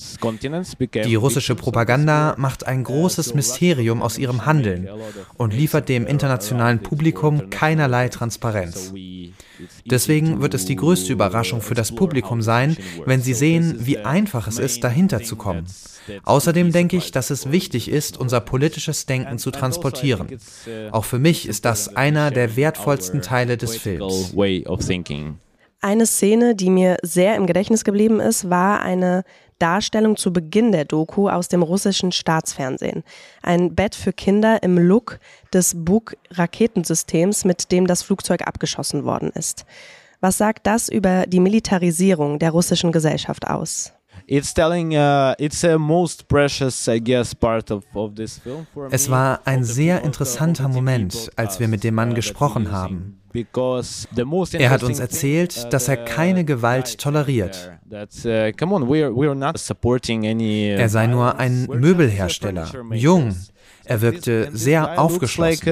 Die 1.06 1.16
russische 1.16 1.56
Propaganda 1.56 2.36
macht 2.38 2.68
ein 2.68 2.84
großes 2.84 3.36
Mysterium 3.36 4.02
aus 4.02 4.18
ihrem 4.18 4.46
Handeln 4.46 4.90
und 5.38 5.54
liefert 5.54 5.88
dem 5.88 6.06
internationalen 6.06 6.80
Publikum 6.80 7.50
keinerlei 7.50 8.10
Transparenz. 8.10 8.94
Deswegen 9.86 10.42
wird 10.42 10.54
es 10.54 10.66
die 10.66 10.76
größte 10.76 11.14
Überraschung 11.14 11.62
für 11.62 11.74
das 11.74 11.94
Publikum 11.94 12.42
sein, 12.42 12.78
wenn 13.06 13.22
sie 13.22 13.34
sehen, 13.34 13.76
wie 13.80 14.00
einfach 14.00 14.48
es 14.48 14.60
ist, 14.60 14.84
dahinter 14.84 15.22
zu 15.24 15.36
kommen. 15.36 15.66
Außerdem 16.24 16.72
denke 16.72 16.98
ich, 16.98 17.12
dass 17.12 17.30
es 17.30 17.52
wichtig 17.52 17.90
ist, 17.90 18.18
unser 18.18 18.42
politisches 18.42 19.06
Denken 19.06 19.38
zu 19.38 19.52
transportieren. 19.52 20.28
Auch 20.92 21.06
für 21.06 21.20
mich 21.20 21.48
ist 21.48 21.66
das 21.66 21.96
einer 21.96 22.32
der 22.32 22.56
wertvollsten 22.56 23.22
Teile 23.22 23.58
des 23.58 23.78
Films. 23.78 24.34
Eine 25.82 26.06
Szene, 26.06 26.56
die 26.56 26.70
mir 26.70 26.96
sehr 27.02 27.36
im 27.36 27.46
Gedächtnis 27.46 27.84
geblieben 27.84 28.22
ist, 28.22 28.50
war 28.50 28.82
eine 28.82 29.26
Darstellung 29.60 30.18
zu 30.18 30.34
Beginn 30.34 30.72
der 30.72 30.86
Doku 30.86 31.30
aus 31.30 31.48
dem 31.48 31.64
russischen 31.64 32.12
Staatsfernsehen. 32.12 33.04
Ein 33.42 33.76
Bett 33.76 33.96
für 33.96 34.14
Kinder 34.14 34.62
im 34.64 34.78
Look 34.78 35.20
des 35.54 35.74
Buk-Raketensystems, 35.76 37.46
mit 37.46 37.72
dem 37.72 37.88
das 37.88 38.04
Flugzeug 38.04 38.48
abgeschossen 38.48 39.06
worden 39.06 39.30
ist. 39.30 39.66
Was 40.20 40.38
sagt 40.38 40.68
das 40.68 40.90
über 40.90 41.26
die 41.28 41.40
Militarisierung 41.40 42.40
der 42.40 42.52
russischen 42.52 42.92
Gesellschaft 42.92 43.48
aus? 43.48 43.94
Es 44.28 44.56
war 49.10 49.40
ein 49.46 49.64
sehr 49.64 50.04
interessanter 50.04 50.68
Moment, 50.68 51.32
als 51.36 51.60
wir 51.60 51.68
mit 51.68 51.84
dem 51.84 51.96
Mann 51.96 52.14
gesprochen 52.14 52.72
haben. 52.72 53.20
Er 53.34 54.70
hat 54.70 54.84
uns 54.84 55.00
erzählt, 55.00 55.74
dass 55.74 55.88
er 55.88 55.98
keine 55.98 56.46
Gewalt 56.46 57.00
toleriert. 57.00 57.72
Uh, 57.92 58.06
er 60.78 60.90
sei 60.90 61.08
nur 61.08 61.40
ein 61.40 61.66
Möbelhersteller, 61.66 62.72
jung, 62.92 63.36
er 63.86 64.02
wirkte 64.02 64.50
sehr 64.54 65.00
aufgeschlossen. 65.00 65.68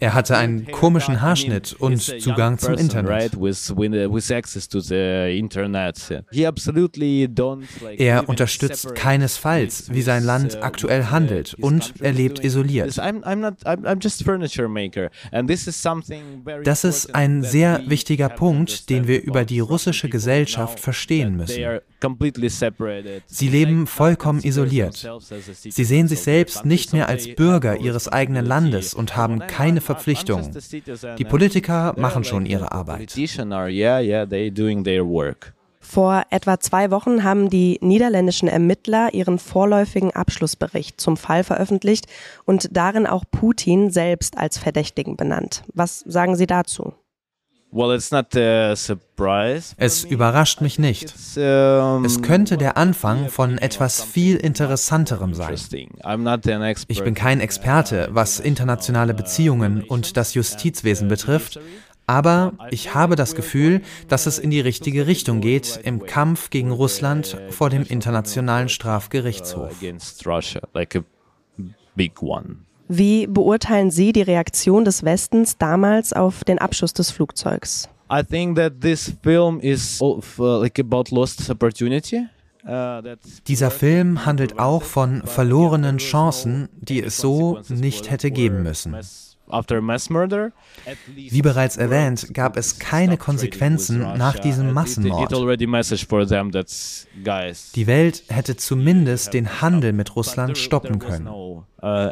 Er 0.00 0.14
hatte 0.14 0.36
einen 0.36 0.70
komischen 0.70 1.20
Haarschnitt 1.20 1.72
und 1.78 2.00
Zugang 2.00 2.58
zum 2.58 2.74
Internet. 2.74 3.32
Er 7.96 8.28
unterstützt 8.28 8.94
keinesfalls, 8.94 9.92
wie 9.92 10.02
sein 10.02 10.24
Land 10.24 10.62
aktuell 10.62 11.04
handelt 11.06 11.54
und 11.54 11.94
er 12.00 12.12
lebt 12.12 12.44
isoliert. 12.44 12.98
Das 16.64 16.84
ist 16.84 17.14
ein 17.14 17.42
sehr 17.42 17.82
wichtiger 17.86 18.28
Punkt, 18.28 18.90
den 18.90 19.06
wir 19.08 19.22
über 19.22 19.44
die 19.44 19.60
russische 19.60 20.08
Gesellschaft 20.08 20.80
verstehen 20.80 21.36
müssen. 21.36 21.80
Sie 23.26 23.48
leben 23.48 23.86
vollkommen 23.86 24.40
isoliert. 24.42 25.08
Sie 25.68 25.84
sehen 25.86 26.08
sich 26.08 26.20
selbst 26.20 26.64
nicht 26.64 26.92
mehr 26.92 27.08
als 27.08 27.34
Bürger 27.34 27.78
ihres 27.78 28.08
eigenen 28.08 28.44
Landes 28.44 28.92
und 28.94 29.16
haben 29.16 29.40
keine 29.40 29.80
Verpflichtungen. 29.80 30.56
Die 31.18 31.24
Politiker 31.24 31.94
machen 31.96 32.24
schon 32.24 32.46
ihre 32.46 32.72
Arbeit. 32.72 33.14
Vor 35.80 36.24
etwa 36.30 36.58
zwei 36.58 36.90
Wochen 36.90 37.22
haben 37.22 37.48
die 37.48 37.78
niederländischen 37.80 38.48
Ermittler 38.48 39.14
ihren 39.14 39.38
vorläufigen 39.38 40.10
Abschlussbericht 40.10 41.00
zum 41.00 41.16
Fall 41.16 41.44
veröffentlicht 41.44 42.06
und 42.44 42.76
darin 42.76 43.06
auch 43.06 43.24
Putin 43.30 43.90
selbst 43.90 44.36
als 44.36 44.58
Verdächtigen 44.58 45.16
benannt. 45.16 45.62
Was 45.74 46.00
sagen 46.00 46.34
Sie 46.34 46.48
dazu? 46.48 46.92
Es 49.76 50.04
überrascht 50.04 50.60
mich 50.62 50.78
nicht. 50.78 51.14
Es 51.14 52.22
könnte 52.22 52.56
der 52.56 52.76
Anfang 52.76 53.28
von 53.28 53.58
etwas 53.58 54.02
viel 54.02 54.36
Interessanterem 54.36 55.34
sein. 55.34 55.56
Ich 56.88 57.04
bin 57.04 57.14
kein 57.14 57.40
Experte, 57.40 58.08
was 58.12 58.40
internationale 58.40 59.12
Beziehungen 59.14 59.82
und 59.82 60.16
das 60.16 60.32
Justizwesen 60.34 61.08
betrifft, 61.08 61.60
aber 62.06 62.52
ich 62.70 62.94
habe 62.94 63.16
das 63.16 63.34
Gefühl, 63.34 63.82
dass 64.08 64.26
es 64.26 64.38
in 64.38 64.50
die 64.50 64.60
richtige 64.60 65.06
Richtung 65.06 65.40
geht 65.40 65.80
im 65.82 66.06
Kampf 66.06 66.50
gegen 66.50 66.70
Russland 66.70 67.36
vor 67.50 67.68
dem 67.68 67.82
Internationalen 67.82 68.68
Strafgerichtshof. 68.68 69.74
Wie 72.88 73.26
beurteilen 73.26 73.90
Sie 73.90 74.12
die 74.12 74.22
Reaktion 74.22 74.84
des 74.84 75.04
Westens 75.04 75.58
damals 75.58 76.12
auf 76.12 76.44
den 76.44 76.58
Abschuss 76.58 76.92
des 76.92 77.10
Flugzeugs? 77.10 77.88
I 78.10 78.22
think 78.22 78.56
that 78.56 78.80
this 78.80 79.12
film 79.22 79.58
is 79.60 80.00
of, 80.00 80.38
uh, 80.38 80.60
like 80.60 80.78
about 80.78 81.04
lost 81.10 81.50
opportunity. 81.50 82.26
Uh, 82.64 83.00
Dieser 83.46 83.70
Film 83.70 84.26
handelt 84.26 84.58
auch 84.58 84.82
von 84.82 85.22
verlorenen 85.24 85.98
Chancen, 85.98 86.68
die 86.80 87.02
es 87.02 87.16
so 87.16 87.60
nicht 87.68 88.10
hätte 88.10 88.30
geben 88.30 88.62
müssen. 88.64 88.96
Wie 91.14 91.42
bereits 91.42 91.76
erwähnt, 91.76 92.34
gab 92.34 92.56
es 92.56 92.78
keine 92.78 93.16
Konsequenzen 93.16 94.00
nach 94.16 94.38
diesem 94.38 94.72
Massenmord. 94.72 95.32
Die 97.74 97.86
Welt 97.86 98.22
hätte 98.28 98.56
zumindest 98.56 99.34
den 99.34 99.60
Handel 99.60 99.92
mit 99.92 100.16
Russland 100.16 100.58
stoppen 100.58 100.98
können. 100.98 101.28
Uh, 101.28 101.62
uh, 101.82 102.10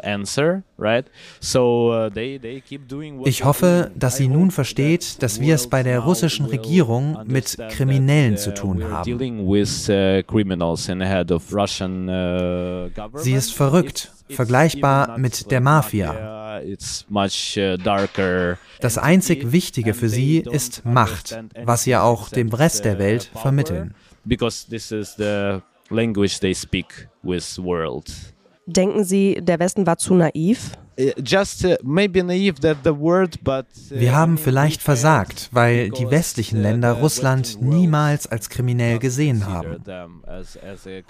ich 3.25 3.43
hoffe, 3.43 3.91
dass 3.95 4.15
sie 4.15 4.27
nun 4.27 4.51
versteht, 4.51 5.23
dass 5.23 5.41
wir 5.41 5.55
es 5.55 5.67
bei 5.67 5.81
der 5.83 5.99
russischen 5.99 6.45
Regierung 6.45 7.17
mit 7.25 7.57
Kriminellen 7.71 8.37
zu 8.37 8.53
tun 8.53 8.83
haben. 8.83 9.03
Sie 13.15 13.33
ist 13.33 13.53
verrückt, 13.53 14.14
vergleichbar 14.29 15.17
mit 15.17 15.51
der 15.51 15.61
Mafia. 15.61 16.61
Uh, 16.61 16.75
das 18.79 18.97
einzig 18.97 19.51
Wichtige 19.51 19.93
für 19.93 20.09
sie 20.09 20.39
ist 20.39 20.85
Macht, 20.85 21.37
was 21.63 21.83
sie 21.83 21.95
auch 21.95 22.29
dem 22.29 22.49
Rest 22.49 22.85
der 22.85 22.97
Welt 22.99 23.31
vermitteln. 23.35 23.93
Denken 28.67 29.03
Sie, 29.03 29.39
der 29.41 29.59
Westen 29.59 29.85
war 29.85 29.97
zu 29.97 30.15
naiv? 30.15 30.71
Uh, 30.97 31.03
uh, 31.03 31.21
Wir 33.89 34.15
haben 34.15 34.37
vielleicht 34.37 34.81
versagt, 34.81 35.49
weil 35.51 35.89
die 35.89 36.09
westlichen 36.09 36.61
Länder 36.61 36.93
Russland 36.93 37.61
niemals 37.61 38.27
als 38.27 38.49
kriminell 38.49 38.99
gesehen 38.99 39.45
haben. 39.45 39.83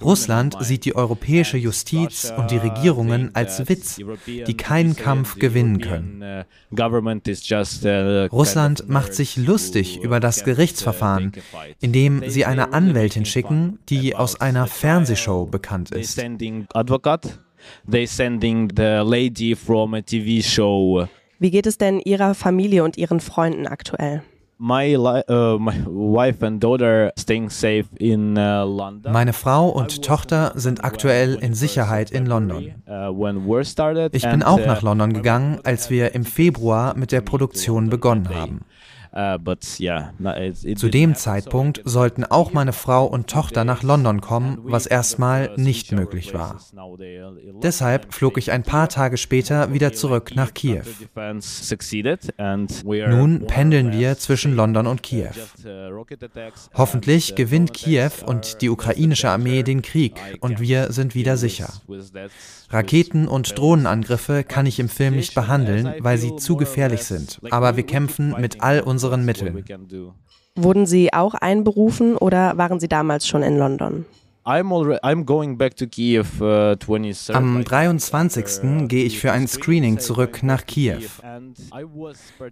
Russland 0.01 0.57
sieht 0.59 0.85
die 0.85 0.95
europäische 0.95 1.57
Justiz 1.57 2.33
und 2.35 2.51
die 2.51 2.57
Regierungen 2.57 3.35
als 3.35 3.69
Witz, 3.69 3.97
die 4.25 4.57
keinen 4.57 4.95
Kampf 4.95 5.37
gewinnen 5.37 5.79
können. 5.79 6.45
Russland 8.31 8.89
macht 8.89 9.13
sich 9.13 9.37
lustig 9.37 10.01
über 10.01 10.19
das 10.19 10.43
Gerichtsverfahren, 10.43 11.31
indem 11.79 12.27
sie 12.27 12.45
eine 12.45 12.73
Anwältin 12.73 13.25
schicken, 13.25 13.79
die 13.89 14.15
aus 14.15 14.41
einer 14.41 14.65
Fernsehshow 14.67 15.45
bekannt 15.45 15.91
ist 15.91 16.19
they 17.89 18.05
sending 18.05 18.69
the 18.75 19.01
lady 19.05 19.55
from 19.55 19.93
a 19.93 20.01
TV 20.01 20.43
show. 20.43 21.07
Wie 21.39 21.51
geht 21.51 21.67
es 21.67 21.77
denn 21.77 21.99
Ihrer 21.99 22.33
Familie 22.33 22.83
und 22.83 22.97
Ihren 22.97 23.19
Freunden 23.19 23.67
aktuell? 23.67 24.23
Uh, 24.57 25.21
uh, 25.29 25.59
Meine 29.11 29.33
Frau 29.33 29.67
und 29.67 30.01
Tochter 30.01 30.53
sind 30.55 30.85
aktuell 30.85 31.35
in 31.35 31.53
Sicherheit 31.53 32.11
in 32.11 32.25
London. 32.25 32.73
Uh, 32.87 34.09
ich 34.13 34.29
bin 34.29 34.43
auch 34.43 34.65
nach 34.65 34.81
London 34.81 35.11
gegangen, 35.11 35.59
als 35.65 35.89
wir 35.89 36.15
im 36.15 36.23
Februar 36.23 36.95
mit 36.95 37.11
der 37.11 37.19
Produktion 37.19 37.89
begonnen 37.89 38.29
haben. 38.29 38.61
Uh, 39.17 39.37
Zu 40.75 40.89
dem 40.89 41.15
Zeitpunkt 41.15 41.81
sollten 41.85 42.25
auch 42.25 42.51
meine 42.51 42.73
Frau 42.73 43.05
und 43.05 43.29
Tochter 43.29 43.63
nach 43.63 43.81
London 43.81 44.19
kommen, 44.19 44.59
was 44.63 44.87
erstmal 44.87 45.53
nicht 45.55 45.93
möglich 45.93 46.33
war. 46.33 46.59
Deshalb 47.63 48.13
flog 48.13 48.37
ich 48.37 48.51
ein 48.51 48.63
paar 48.63 48.89
Tage 48.89 49.15
später 49.15 49.71
wieder 49.71 49.93
zurück 49.93 50.33
nach 50.35 50.53
Kiew. 50.53 50.83
Nun 52.83 53.47
pendeln 53.47 53.93
wir 53.93 54.17
zwischen 54.17 54.53
London 54.53 54.85
und 54.85 55.01
Kiew. 55.01 55.31
Hoffentlich 56.73 57.35
gewinnt 57.35 57.73
Kiew 57.73 58.11
und 58.25 58.61
die 58.61 58.69
ukrainische 58.69 59.29
Armee 59.29 59.63
den 59.63 59.81
Krieg 59.81 60.19
und 60.41 60.59
wir 60.59 60.91
sind 60.91 61.15
wieder 61.15 61.37
sicher. 61.37 61.69
Raketen- 62.69 63.29
und 63.29 63.57
Drohnenangriffe 63.57 64.43
kann 64.43 64.65
ich 64.65 64.79
im 64.79 64.89
Film 64.89 65.15
nicht 65.15 65.35
behandeln, 65.35 65.93
weil 65.99 66.17
sie 66.17 66.35
zu 66.35 66.57
gefährlich 66.57 67.03
sind, 67.03 67.39
aber 67.49 67.77
wir 67.77 67.85
kämpfen 67.85 68.35
mit 68.41 68.61
all 68.61 68.81
unseren 68.81 69.04
Mitteln. 69.25 69.63
Wurden 70.55 70.85
Sie 70.85 71.13
auch 71.13 71.33
einberufen 71.33 72.17
oder 72.17 72.57
waren 72.57 72.79
Sie 72.79 72.87
damals 72.87 73.27
schon 73.27 73.43
in 73.43 73.57
London? 73.57 74.05
Uh, 74.47 74.51
Am 74.51 74.69
23. 77.63 78.87
gehe 78.87 79.03
ich 79.03 79.19
für 79.19 79.31
ein 79.31 79.47
Screening 79.47 79.97
zurück 79.97 80.43
nach 80.43 80.67
Kiew. 80.67 80.99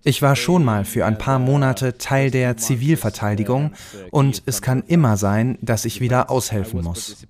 Ich 0.04 0.24
war 0.24 0.36
schon 0.36 0.66
mal 0.66 0.86
für 0.86 1.06
ein 1.06 1.20
paar 1.20 1.38
Monate 1.38 2.00
Teil 2.00 2.32
der 2.32 2.58
Zivilverteidigung 2.58 3.74
und 4.10 4.42
es 4.48 4.64
kann 4.64 4.82
immer 4.88 5.18
sein, 5.18 5.60
dass 5.62 5.86
ich 5.86 6.02
wieder 6.02 6.32
aushelfen 6.32 6.84
muss. 6.84 7.28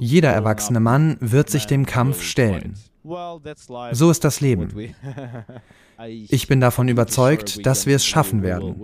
Jeder 0.00 0.30
erwachsene 0.30 0.80
Mann 0.80 1.16
wird 1.20 1.50
sich 1.50 1.66
dem 1.66 1.86
Kampf 1.86 2.22
stellen. 2.22 2.74
So 3.92 4.10
ist 4.10 4.24
das 4.24 4.40
Leben. 4.40 4.94
Ich 6.06 6.48
bin 6.48 6.62
davon 6.62 6.88
überzeugt, 6.88 7.66
dass 7.66 7.84
wir 7.84 7.96
es 7.96 8.06
schaffen 8.06 8.42
werden. 8.42 8.74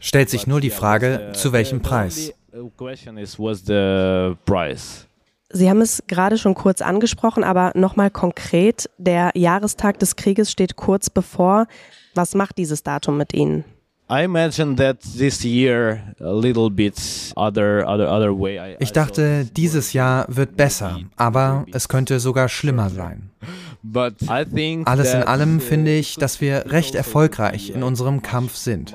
Stellt 0.00 0.28
sich 0.28 0.48
nur 0.48 0.60
die 0.60 0.70
Frage, 0.70 1.30
zu 1.34 1.52
welchem 1.52 1.82
Preis. 1.82 2.34
Sie 5.50 5.70
haben 5.70 5.80
es 5.80 6.02
gerade 6.08 6.38
schon 6.38 6.54
kurz 6.54 6.80
angesprochen, 6.80 7.44
aber 7.44 7.70
nochmal 7.76 8.10
konkret, 8.10 8.90
der 8.98 9.30
Jahrestag 9.34 10.00
des 10.00 10.16
Krieges 10.16 10.50
steht 10.50 10.74
kurz 10.76 11.10
bevor. 11.10 11.66
Was 12.14 12.34
macht 12.34 12.58
dieses 12.58 12.82
Datum 12.82 13.18
mit 13.18 13.34
Ihnen? 13.34 13.64
Ich 18.78 18.92
dachte, 18.92 19.46
dieses 19.46 19.94
Jahr 19.94 20.26
wird 20.28 20.54
besser, 20.54 21.00
aber 21.16 21.64
es 21.72 21.88
könnte 21.88 22.20
sogar 22.20 22.50
schlimmer 22.50 22.90
sein. 22.94 23.30
Alles 24.84 25.14
in 25.14 25.22
allem 25.22 25.60
finde 25.62 25.94
ich, 25.96 26.16
dass 26.16 26.42
wir 26.42 26.70
recht 26.70 26.94
erfolgreich 26.94 27.70
in 27.70 27.82
unserem 27.82 28.20
Kampf 28.20 28.54
sind. 28.54 28.92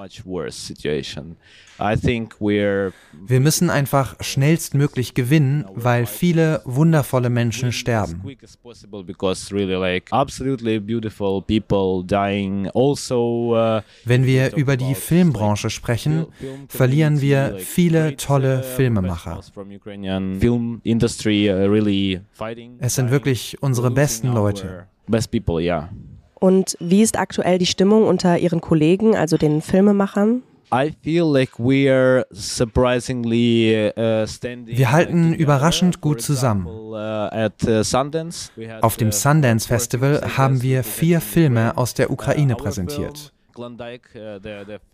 Wir 1.80 3.40
müssen 3.40 3.70
einfach 3.70 4.16
schnellstmöglich 4.22 5.14
gewinnen, 5.14 5.66
weil 5.74 6.06
viele 6.06 6.62
wundervolle 6.66 7.30
Menschen 7.30 7.72
sterben. 7.72 8.24
Also, 12.74 13.56
uh, 13.56 13.82
Wenn 14.06 14.26
wir 14.26 14.56
über 14.56 14.78
die 14.78 14.96
Filmbranche 14.96 15.70
sprechen, 15.70 16.26
verlieren 16.68 17.22
wir 17.22 17.58
viele 17.60 18.16
tolle 18.18 18.64
Filmemacher. 18.64 19.40
Uh, 19.40 19.42
es 22.80 22.96
sind 22.96 23.12
wirklich 23.12 23.58
unsere 23.62 23.92
besten 23.92 24.34
Leute. 24.34 24.88
Und 26.40 26.78
wie 26.80 27.02
ist 27.02 27.18
aktuell 27.18 27.58
die 27.58 27.66
Stimmung 27.66 28.04
unter 28.04 28.38
Ihren 28.38 28.62
Kollegen, 28.62 29.16
also 29.16 29.38
den 29.38 29.62
Filmemachern? 29.62 30.44
Uh, 33.96 34.26
wir 34.66 34.92
halten 34.92 35.34
überraschend 35.34 36.02
gut 36.02 36.22
zusammen. 36.22 36.68
Uh, 36.68 36.94
uh, 36.94 37.50
Auf 38.82 38.98
dem 38.98 39.12
Sundance 39.14 39.68
Festival 39.68 40.38
haben 40.38 40.62
wir 40.62 40.84
vier 40.84 41.22
Filme 41.22 41.78
aus 41.78 41.94
der 41.94 42.12
Ukraine 42.12 42.56
präsentiert. 42.56 43.32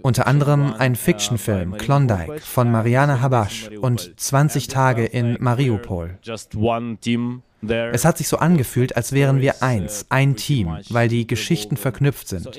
Unter 0.02 0.28
anderem 0.28 0.74
ein 0.78 0.96
Fictionfilm, 0.96 1.78
Klondike, 1.78 2.40
von 2.40 2.72
Mariana 2.72 3.20
Habash 3.20 3.70
und 3.82 4.14
20 4.20 4.68
Tage 4.68 5.06
in 5.06 5.38
Mariupol. 5.40 6.20
Es 7.68 8.06
hat 8.06 8.18
sich 8.18 8.28
so 8.28 8.38
angefühlt, 8.38 8.96
als 8.96 9.12
wären 9.12 9.42
wir 9.42 9.64
eins, 9.64 10.06
ein 10.10 10.36
Team, 10.36 10.78
weil 10.90 11.08
die 11.08 11.28
Geschichten 11.28 11.78
verknüpft 11.78 12.28
sind. 12.28 12.50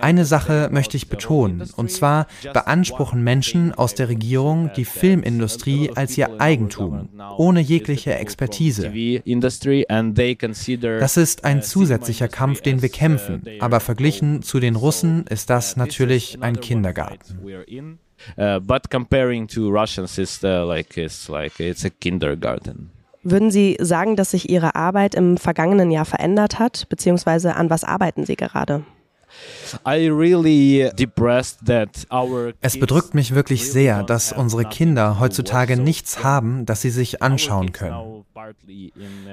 Eine 0.00 0.24
Sache 0.24 0.68
möchte 0.72 0.96
ich 0.96 1.08
betonen, 1.08 1.68
und 1.76 1.90
zwar 1.90 2.26
beanspruchen 2.52 3.22
Menschen 3.22 3.72
aus 3.72 3.94
der 3.94 4.08
Regierung 4.08 4.70
die 4.76 4.84
Filmindustrie 4.84 5.90
als 5.94 6.16
ihr 6.18 6.40
Eigentum, 6.40 7.08
ohne 7.36 7.60
jegliche 7.60 8.14
Expertise. 8.14 8.92
Das 10.98 11.16
ist 11.16 11.44
ein 11.44 11.62
zusätzlicher 11.62 12.28
Kampf, 12.28 12.60
den 12.62 12.82
wir 12.82 12.88
kämpfen, 12.88 13.42
aber 13.60 13.80
verglichen 13.80 14.42
zu 14.42 14.60
den 14.60 14.76
Russen 14.76 15.26
ist 15.28 15.50
das 15.50 15.76
natürlich 15.76 16.42
ein 16.42 16.60
Kindergarten. 16.60 17.58
Uh, 18.36 18.60
but 18.60 18.90
comparing 18.90 19.46
to 19.46 19.70
Russians 19.70 20.18
is 20.18 20.44
uh, 20.44 20.62
like 20.66 20.98
it's 20.98 21.30
like 21.30 21.58
it's 21.58 21.86
a 21.86 21.90
kindergarten. 21.90 22.90
Würden 23.22 23.50
Sie 23.50 23.76
sagen, 23.80 24.16
dass 24.16 24.30
sich 24.30 24.48
Ihre 24.48 24.74
Arbeit 24.74 25.14
im 25.14 25.36
vergangenen 25.36 25.90
Jahr 25.90 26.06
verändert 26.06 26.58
hat, 26.58 26.88
beziehungsweise 26.88 27.54
an 27.56 27.68
was 27.68 27.84
arbeiten 27.84 28.24
Sie 28.24 28.36
gerade? 28.36 28.82
Es 32.60 32.80
bedrückt 32.80 33.14
mich 33.14 33.34
wirklich 33.34 33.72
sehr, 33.72 34.02
dass 34.02 34.32
unsere 34.32 34.64
Kinder 34.64 35.20
heutzutage 35.20 35.76
nichts 35.76 36.24
haben, 36.24 36.66
das 36.66 36.82
sie 36.82 36.90
sich 36.90 37.22
anschauen 37.22 37.72
können. 37.72 38.24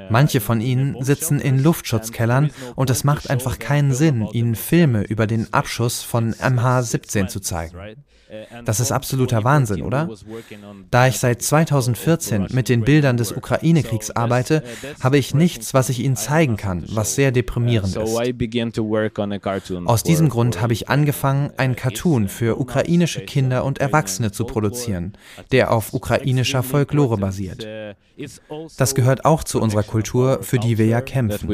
Manche 0.10 0.40
von 0.40 0.62
ihnen 0.62 1.04
sitzen 1.04 1.40
in 1.40 1.64
Luftschutzkellern 1.64 2.52
und 2.76 2.90
es 2.90 3.04
macht 3.04 3.30
einfach 3.30 3.58
keinen 3.60 3.94
Sinn, 3.94 4.28
ihnen 4.32 4.56
Filme 4.56 5.04
über 5.04 5.28
den 5.28 5.54
Abschuss 5.54 6.04
von 6.04 6.34
MH17 6.36 7.28
zu 7.28 7.40
zeigen. 7.40 7.76
Das 8.66 8.80
ist 8.80 8.92
absoluter 8.92 9.44
Wahnsinn, 9.44 9.82
oder? 9.82 10.10
Da 10.92 11.08
ich 11.08 11.20
seit 11.20 11.42
2014 11.42 12.48
mit 12.52 12.70
den 12.70 12.82
Bildern 12.84 13.18
des 13.18 13.32
Ukraine-Kriegs 13.32 14.12
arbeite, 14.12 14.64
habe 15.02 15.18
ich 15.18 15.34
nichts, 15.34 15.74
was 15.74 15.90
ich 15.90 16.00
Ihnen 16.00 16.16
zeigen 16.16 16.58
kann, 16.58 16.84
was 16.90 17.16
sehr 17.16 17.32
deprimierend 17.32 17.96
ist. 17.96 18.18
Aus 19.86 20.04
diesem 20.04 20.30
Grund 20.30 20.62
habe 20.62 20.74
ich 20.74 20.90
angefangen, 20.90 21.52
einen 21.58 21.76
Cartoon 21.76 22.28
für 22.28 22.60
ukrainische 22.60 23.22
Kinder 23.22 23.64
und 23.64 23.80
Erwachsene 23.80 24.32
zu 24.32 24.46
produzieren, 24.46 25.14
der 25.52 25.72
auf 25.72 25.94
ukrainischer 25.94 26.64
Folklore 26.64 27.18
basiert. 27.18 27.68
Das 28.78 28.96
gehört 28.96 29.26
auch 29.26 29.44
zu 29.44 29.62
unserer 29.62 29.84
Kultur, 29.84 30.40
für 30.42 30.60
die 30.60 30.78
wir 30.78 30.88
ja 30.88 31.02
kämpfen. 31.02 31.48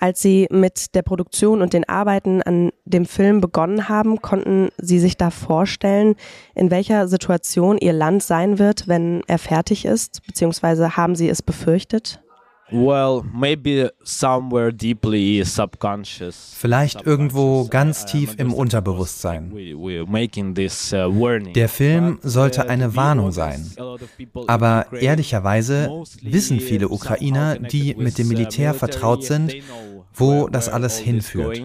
Als 0.00 0.22
Sie 0.22 0.46
mit 0.50 0.94
der 0.94 1.02
Produktion 1.02 1.60
und 1.60 1.72
den 1.72 1.88
Arbeiten 1.88 2.40
an 2.42 2.70
dem 2.84 3.04
Film 3.04 3.40
begonnen 3.40 3.88
haben, 3.88 4.22
konnten 4.22 4.68
Sie 4.78 5.00
sich 5.00 5.16
da 5.16 5.30
vorstellen, 5.30 6.14
in 6.54 6.70
welcher 6.70 7.08
Situation 7.08 7.78
Ihr 7.78 7.92
Land 7.92 8.22
sein 8.22 8.58
wird, 8.58 8.86
wenn 8.86 9.22
er 9.26 9.38
fertig 9.38 9.84
ist, 9.84 10.24
beziehungsweise 10.26 10.96
haben 10.96 11.16
Sie 11.16 11.28
es 11.28 11.42
befürchtet? 11.42 12.20
Vielleicht 16.54 17.06
irgendwo 17.06 17.66
ganz 17.66 18.04
tief 18.04 18.34
im 18.38 18.52
Unterbewusstsein. 18.52 19.52
Uh, 19.52 20.06
Der 21.54 21.68
Film 21.68 22.18
sollte 22.22 22.64
uh, 22.64 22.68
eine 22.68 22.94
Warnung 22.94 23.32
sein. 23.32 23.70
Aber 24.46 24.86
ehrlicherweise 24.92 26.02
wissen 26.22 26.60
viele 26.60 26.88
Ukrainer, 26.88 27.58
die 27.58 27.94
mit 27.94 28.18
dem 28.18 28.28
Militär 28.28 28.74
vertraut 28.74 29.24
sind, 29.24 29.56
wo 30.14 30.48
das 30.48 30.68
alles 30.68 30.98
hinführt. 30.98 31.62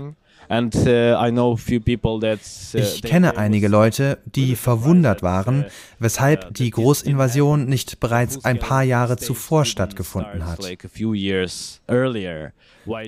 Uh, 2.73 2.77
ich 2.77 3.01
kenne 3.01 3.37
einige 3.37 3.67
Leute, 3.67 4.19
die 4.25 4.55
verwundert 4.55 5.23
waren, 5.23 5.65
weshalb 5.99 6.53
die 6.53 6.69
Großinvasion 6.69 7.65
nicht 7.65 7.99
bereits 7.99 8.43
ein 8.45 8.59
paar 8.59 8.83
Jahre 8.83 9.17
zuvor 9.17 9.65
stattgefunden 9.65 10.45
hat. 10.45 10.59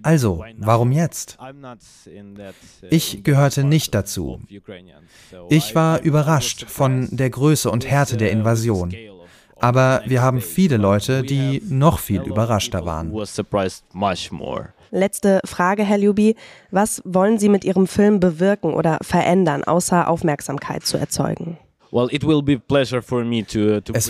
Also, 0.03 0.43
warum 0.57 0.91
jetzt? 0.91 1.37
Ich 2.89 3.23
gehörte 3.23 3.63
nicht 3.63 3.93
dazu. 3.93 4.41
Ich 5.49 5.75
war 5.75 6.01
überrascht 6.01 6.65
von 6.67 7.09
der 7.11 7.29
Größe 7.29 7.69
und 7.69 7.85
Härte 7.85 8.17
der 8.17 8.31
Invasion. 8.31 8.93
Aber 9.57 10.01
wir 10.05 10.21
haben 10.21 10.41
viele 10.41 10.77
Leute, 10.77 11.23
die 11.23 11.61
noch 11.67 11.99
viel 11.99 12.21
überraschter 12.21 12.85
waren. 12.85 13.13
Letzte 14.95 15.41
Frage, 15.43 15.83
Herr 15.83 15.97
Luby. 15.97 16.37
Was 16.71 17.01
wollen 17.03 17.37
Sie 17.37 17.49
mit 17.49 17.65
Ihrem 17.65 17.85
Film 17.85 18.21
bewirken 18.21 18.73
oder 18.73 18.97
verändern, 19.01 19.65
außer 19.65 20.07
Aufmerksamkeit 20.07 20.85
zu 20.85 20.97
erzeugen? 20.97 21.57
Es 21.91 21.99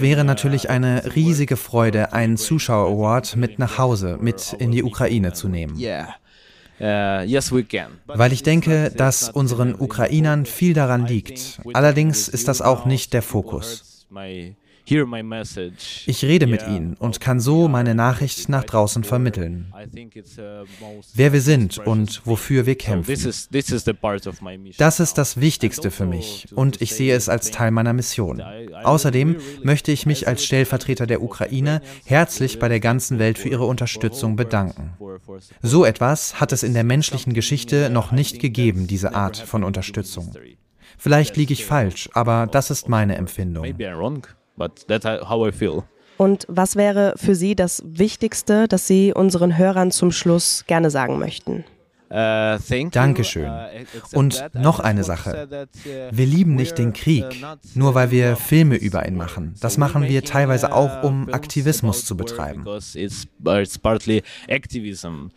wäre 0.01 0.23
natürlich 0.23 0.69
eine 0.69 1.15
riesige 1.15 1.57
Freude, 1.57 2.13
einen 2.13 2.37
Zuschauer-Award 2.37 3.35
mit 3.35 3.57
nach 3.57 3.79
Hause, 3.79 4.19
mit 4.21 4.55
in 4.59 4.71
die 4.71 4.83
Ukraine 4.83 5.33
zu 5.33 5.49
nehmen. 5.49 5.75
Uh, 6.77 7.23
Weil 8.05 8.33
ich 8.33 8.43
denke, 8.43 8.91
dass 8.95 9.29
unseren 9.29 9.73
Ukrainern 9.73 10.45
viel 10.45 10.73
daran 10.73 11.07
liegt. 11.07 11.61
Allerdings 11.73 12.27
ist 12.27 12.47
das 12.47 12.61
auch 12.61 12.85
nicht 12.85 13.13
der 13.13 13.23
Fokus. 13.23 14.05
Ich 14.87 16.23
rede 16.23 16.47
mit 16.47 16.67
ihnen 16.67 16.95
und 16.99 17.19
kann 17.19 17.39
so 17.39 17.67
meine 17.67 17.95
Nachricht 17.95 18.49
nach 18.49 18.63
draußen 18.63 19.03
vermitteln. 19.03 19.73
Wer 21.13 21.33
wir 21.33 21.41
sind 21.41 21.77
und 21.79 22.21
wofür 22.25 22.65
wir 22.65 22.75
kämpfen. 22.75 23.15
Das 24.77 24.99
ist 24.99 25.17
das 25.17 25.41
Wichtigste 25.41 25.91
für 25.91 26.05
mich 26.05 26.47
und 26.55 26.81
ich 26.81 26.93
sehe 26.93 27.15
es 27.15 27.29
als 27.29 27.51
Teil 27.51 27.71
meiner 27.71 27.93
Mission. 27.93 28.41
Außerdem 28.83 29.37
möchte 29.63 29.91
ich 29.91 30.05
mich 30.05 30.27
als 30.27 30.45
Stellvertreter 30.45 31.07
der 31.07 31.21
Ukraine 31.21 31.81
herzlich 32.05 32.59
bei 32.59 32.69
der 32.69 32.79
ganzen 32.79 33.19
Welt 33.19 33.37
für 33.37 33.49
ihre 33.49 33.65
Unterstützung 33.65 34.35
bedanken. 34.35 34.93
So 35.61 35.85
etwas 35.85 36.39
hat 36.39 36.51
es 36.51 36.63
in 36.63 36.73
der 36.73 36.83
menschlichen 36.83 37.33
Geschichte 37.33 37.89
noch 37.89 38.11
nicht 38.11 38.39
gegeben, 38.39 38.87
diese 38.87 39.15
Art 39.15 39.37
von 39.37 39.63
Unterstützung. 39.63 40.33
Vielleicht 40.97 41.35
liege 41.37 41.53
ich 41.53 41.65
falsch, 41.65 42.09
aber 42.13 42.47
das 42.47 42.71
ist 42.71 42.87
meine 42.87 43.15
Empfindung. 43.15 43.65
But 44.57 44.87
that's 44.87 45.05
how 45.05 45.47
I 45.47 45.51
feel. 45.51 45.83
Und 46.17 46.45
was 46.47 46.75
wäre 46.75 47.13
für 47.17 47.35
Sie 47.35 47.55
das 47.55 47.83
Wichtigste, 47.85 48.67
das 48.67 48.87
Sie 48.87 49.13
unseren 49.13 49.57
Hörern 49.57 49.91
zum 49.91 50.11
Schluss 50.11 50.63
gerne 50.65 50.89
sagen 50.89 51.19
möchten? 51.19 51.65
Uh, 52.09 52.57
Dankeschön. 52.91 53.49
Uh, 53.49 54.17
Und 54.17 54.43
noch 54.53 54.79
eine 54.79 55.03
Sache. 55.03 55.47
Uh, 55.51 55.89
wir 56.11 56.25
lieben 56.25 56.55
nicht 56.55 56.77
den 56.77 56.93
Krieg, 56.93 57.25
nur 57.73 57.95
weil 57.95 58.11
wir 58.11 58.35
Filme 58.35 58.75
über 58.75 59.07
ihn 59.07 59.15
machen. 59.15 59.55
Das 59.59 59.77
machen 59.77 60.03
wir 60.03 60.23
teilweise 60.23 60.73
auch, 60.73 61.03
um 61.03 61.33
Aktivismus 61.33 62.05
zu 62.05 62.15
betreiben. 62.15 62.65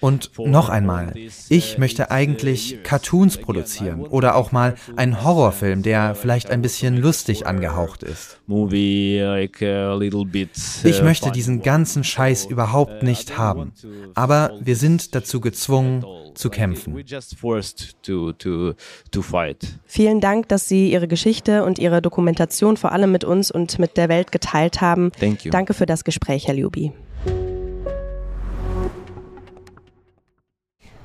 Und 0.00 0.30
noch 0.38 0.68
einmal, 0.68 1.14
ich 1.48 1.78
möchte 1.78 2.10
eigentlich 2.10 2.82
Cartoons 2.82 3.38
produzieren 3.38 4.02
oder 4.02 4.36
auch 4.36 4.52
mal 4.52 4.74
einen 4.96 5.24
Horrorfilm, 5.24 5.82
der 5.82 6.14
vielleicht 6.14 6.50
ein 6.50 6.62
bisschen 6.62 6.96
lustig 6.96 7.46
angehaucht 7.46 8.02
ist. 8.02 8.38
Ich 10.84 11.02
möchte 11.02 11.30
diesen 11.30 11.62
ganzen 11.62 12.04
Scheiß 12.04 12.46
überhaupt 12.46 13.02
nicht 13.02 13.38
haben. 13.38 13.72
Aber 14.14 14.52
wir 14.60 14.76
sind 14.76 15.14
dazu 15.14 15.40
gezwungen, 15.40 16.04
zu 16.38 16.50
kämpfen. 16.50 16.94
Vielen 19.84 20.20
Dank, 20.20 20.48
dass 20.48 20.68
Sie 20.68 20.92
Ihre 20.92 21.08
Geschichte 21.08 21.64
und 21.64 21.78
Ihre 21.78 22.00
Dokumentation 22.00 22.76
vor 22.76 22.92
allem 22.92 23.12
mit 23.12 23.24
uns 23.24 23.50
und 23.50 23.78
mit 23.78 23.96
der 23.96 24.08
Welt 24.08 24.32
geteilt 24.32 24.80
haben. 24.80 25.12
Danke 25.50 25.74
für 25.74 25.86
das 25.86 26.04
Gespräch, 26.04 26.46
Herr 26.46 26.54
Luby. 26.54 26.92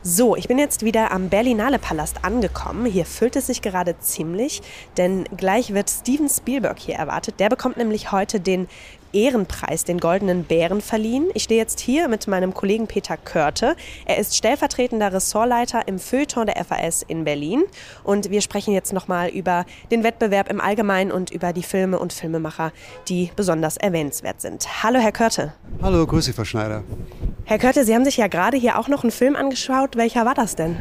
So, 0.05 0.35
ich 0.35 0.49
bin 0.49 0.59
jetzt 0.59 0.83
wieder 0.83 1.13
am 1.13 1.29
Berlinale 1.29 1.79
Palast 1.79 2.25
angekommen. 2.25 2.85
Hier 2.85 3.05
füllt 3.05 3.37
es 3.37 3.47
sich 3.47 3.61
gerade 3.61 3.97
ziemlich, 3.99 4.61
denn 4.97 5.23
gleich 5.37 5.73
wird 5.73 5.89
Steven 5.89 6.27
Spielberg 6.27 6.77
hier 6.77 6.95
erwartet. 6.95 7.39
Der 7.39 7.47
bekommt 7.47 7.77
nämlich 7.77 8.11
heute 8.11 8.41
den 8.41 8.67
Ehrenpreis, 9.13 9.85
den 9.85 9.99
Goldenen 9.99 10.43
Bären, 10.43 10.81
verliehen. 10.81 11.29
Ich 11.33 11.43
stehe 11.43 11.59
jetzt 11.59 11.79
hier 11.79 12.07
mit 12.07 12.27
meinem 12.27 12.53
Kollegen 12.53 12.87
Peter 12.87 13.15
Körte. 13.15 13.75
Er 14.05 14.17
ist 14.17 14.35
stellvertretender 14.35 15.13
Ressortleiter 15.13 15.87
im 15.87 15.99
Feuilleton 15.99 16.47
der 16.47 16.63
FAS 16.65 17.03
in 17.07 17.23
Berlin. 17.23 17.63
Und 18.03 18.31
wir 18.31 18.41
sprechen 18.41 18.73
jetzt 18.73 18.91
nochmal 18.91 19.29
über 19.29 19.65
den 19.91 20.03
Wettbewerb 20.03 20.49
im 20.49 20.59
Allgemeinen 20.59 21.11
und 21.11 21.31
über 21.31 21.53
die 21.53 21.63
Filme 21.63 21.99
und 21.99 22.11
Filmemacher, 22.11 22.73
die 23.07 23.31
besonders 23.35 23.77
erwähnenswert 23.77 24.41
sind. 24.41 24.83
Hallo, 24.83 24.99
Herr 24.99 25.11
Körte. 25.11 25.53
Hallo, 25.81 26.05
grüße, 26.05 26.33
Frau 26.33 26.43
Schneider. 26.43 26.83
Herr 27.45 27.59
Körte, 27.59 27.85
Sie 27.85 27.93
haben 27.93 28.05
sich 28.05 28.17
ja 28.17 28.27
gerade 28.27 28.57
hier 28.57 28.79
auch 28.79 28.87
noch 28.87 29.03
einen 29.03 29.11
Film 29.11 29.35
angeschaut. 29.35 29.95
Welcher 29.95 30.25
war 30.25 30.33
das 30.33 30.55
denn? 30.55 30.77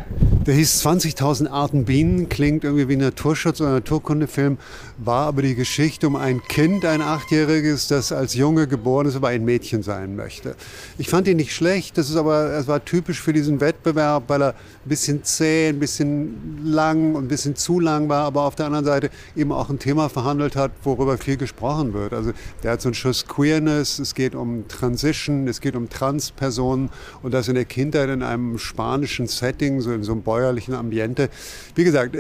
Der 0.47 0.55
hieß 0.55 0.85
20.000 0.85 1.49
Arten 1.49 1.85
Bienen, 1.85 2.29
klingt 2.29 2.64
irgendwie 2.64 2.88
wie 2.88 2.97
ein 2.97 3.01
Naturschutz- 3.01 3.61
oder 3.61 3.71
Naturkundefilm, 3.71 4.59
war 4.99 5.29
aber 5.29 5.42
die 5.42 5.55
Geschichte 5.55 6.09
um 6.09 6.16
ein 6.16 6.42
Kind, 6.42 6.85
ein 6.85 7.01
Achtjähriges, 7.01 7.87
das 7.87 8.11
als 8.23 8.35
Junge 8.35 8.69
geboren 8.69 9.07
ist, 9.07 9.17
aber 9.17 9.29
ein 9.29 9.45
Mädchen 9.45 9.83
sein 9.83 10.15
möchte. 10.15 10.55
Ich 10.97 11.09
fand 11.09 11.27
ihn 11.27 11.37
nicht 11.37 11.53
schlecht, 11.53 11.99
das 11.99 12.09
ist 12.09 12.15
aber, 12.15 12.53
es 12.53 12.69
war 12.69 12.85
typisch 12.85 13.21
für 13.21 13.33
diesen 13.33 13.61
Wettbewerb, 13.61 14.23
weil 14.29 14.43
er 14.43 14.55
ein 14.85 14.88
bisschen 14.88 15.23
zäh, 15.23 15.68
ein 15.68 15.79
bisschen 15.79 16.61
lang 16.64 17.14
und 17.14 17.25
ein 17.25 17.29
bisschen 17.29 17.55
zu 17.55 17.79
lang 17.79 18.09
war, 18.09 18.25
aber 18.25 18.42
auf 18.42 18.57
der 18.57 18.66
anderen 18.66 18.85
Seite 18.85 19.11
eben 19.37 19.53
auch 19.53 19.71
ein 19.71 19.79
Thema 19.79 20.09
verhandelt 20.09 20.57
hat, 20.57 20.73
worüber 20.83 21.18
viel 21.18 21.37
gesprochen 21.37 21.95
wird. 21.95 22.12
Also 22.12 22.33
der 22.62 22.73
hat 22.73 22.83
so 22.83 22.88
einen 22.88 22.95
Schuss 22.95 23.27
Queerness, 23.27 23.99
es 23.99 24.14
geht 24.14 24.35
um 24.35 24.66
Transition, 24.66 25.47
es 25.47 25.61
geht 25.61 25.77
um 25.77 25.88
Transpersonen 25.88 26.90
und 27.23 27.33
das 27.33 27.49
in 27.49 27.55
der 27.55 27.64
Kindheit 27.64 28.09
in 28.09 28.23
einem 28.23 28.59
spanischen 28.59 29.29
Setting, 29.29 29.81
so 29.81 29.92
in 29.92 30.03
so 30.03 30.12
einem 30.12 30.23
bäuerlichen 30.23 30.75
Ambiente. 30.75 31.29
Wie 31.75 31.85
gesagt, 31.85 32.16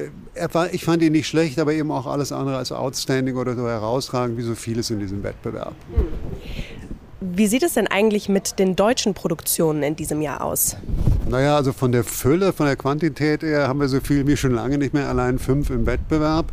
war, 0.52 0.72
ich 0.72 0.84
fand 0.84 1.02
ihn 1.02 1.12
nicht 1.12 1.26
schlecht, 1.26 1.58
aber 1.58 1.72
eben 1.72 1.90
auch 1.90 2.06
alles 2.06 2.30
andere 2.30 2.56
als 2.58 2.70
outstanding 2.70 3.36
oder 3.36 3.56
so 3.56 3.66
herausragend 3.66 4.38
wie 4.38 4.42
so 4.42 4.54
vieles 4.54 4.90
in 4.90 5.00
diesem 5.00 5.22
Wettbewerb. 5.22 5.74
Wie 7.20 7.46
sieht 7.46 7.62
es 7.62 7.74
denn 7.74 7.86
eigentlich 7.86 8.28
mit 8.28 8.58
den 8.58 8.74
deutschen 8.74 9.14
Produktionen 9.14 9.82
in 9.82 9.96
diesem 9.96 10.20
Jahr 10.20 10.42
aus? 10.42 10.76
Naja, 11.28 11.56
also 11.56 11.72
von 11.72 11.92
der 11.92 12.04
Fülle, 12.04 12.52
von 12.52 12.66
der 12.66 12.76
Quantität 12.76 13.42
her 13.42 13.68
haben 13.68 13.80
wir 13.80 13.88
so 13.88 14.00
viel 14.00 14.26
wie 14.26 14.36
schon 14.36 14.52
lange 14.52 14.78
nicht 14.78 14.92
mehr, 14.92 15.08
allein 15.08 15.38
fünf 15.38 15.70
im 15.70 15.86
Wettbewerb. 15.86 16.52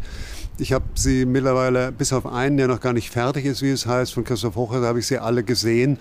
Ich 0.58 0.73
habe 0.73 0.86
sie 0.95 1.25
mittlerweile, 1.25 1.91
bis 1.91 2.13
auf 2.13 2.25
einen, 2.25 2.58
der 2.58 2.67
noch 2.67 2.79
gar 2.79 2.93
nicht 2.93 3.12
fertig 3.12 3.45
ist, 3.45 3.62
wie 3.62 3.71
es 3.71 3.86
heißt, 3.86 4.13
von 4.13 4.23
Christoph 4.23 4.55
Hocher, 4.55 4.82
habe 4.82 4.99
ich 4.99 5.08
sie 5.08 5.17
alle 5.17 5.43
gesehen 5.43 5.99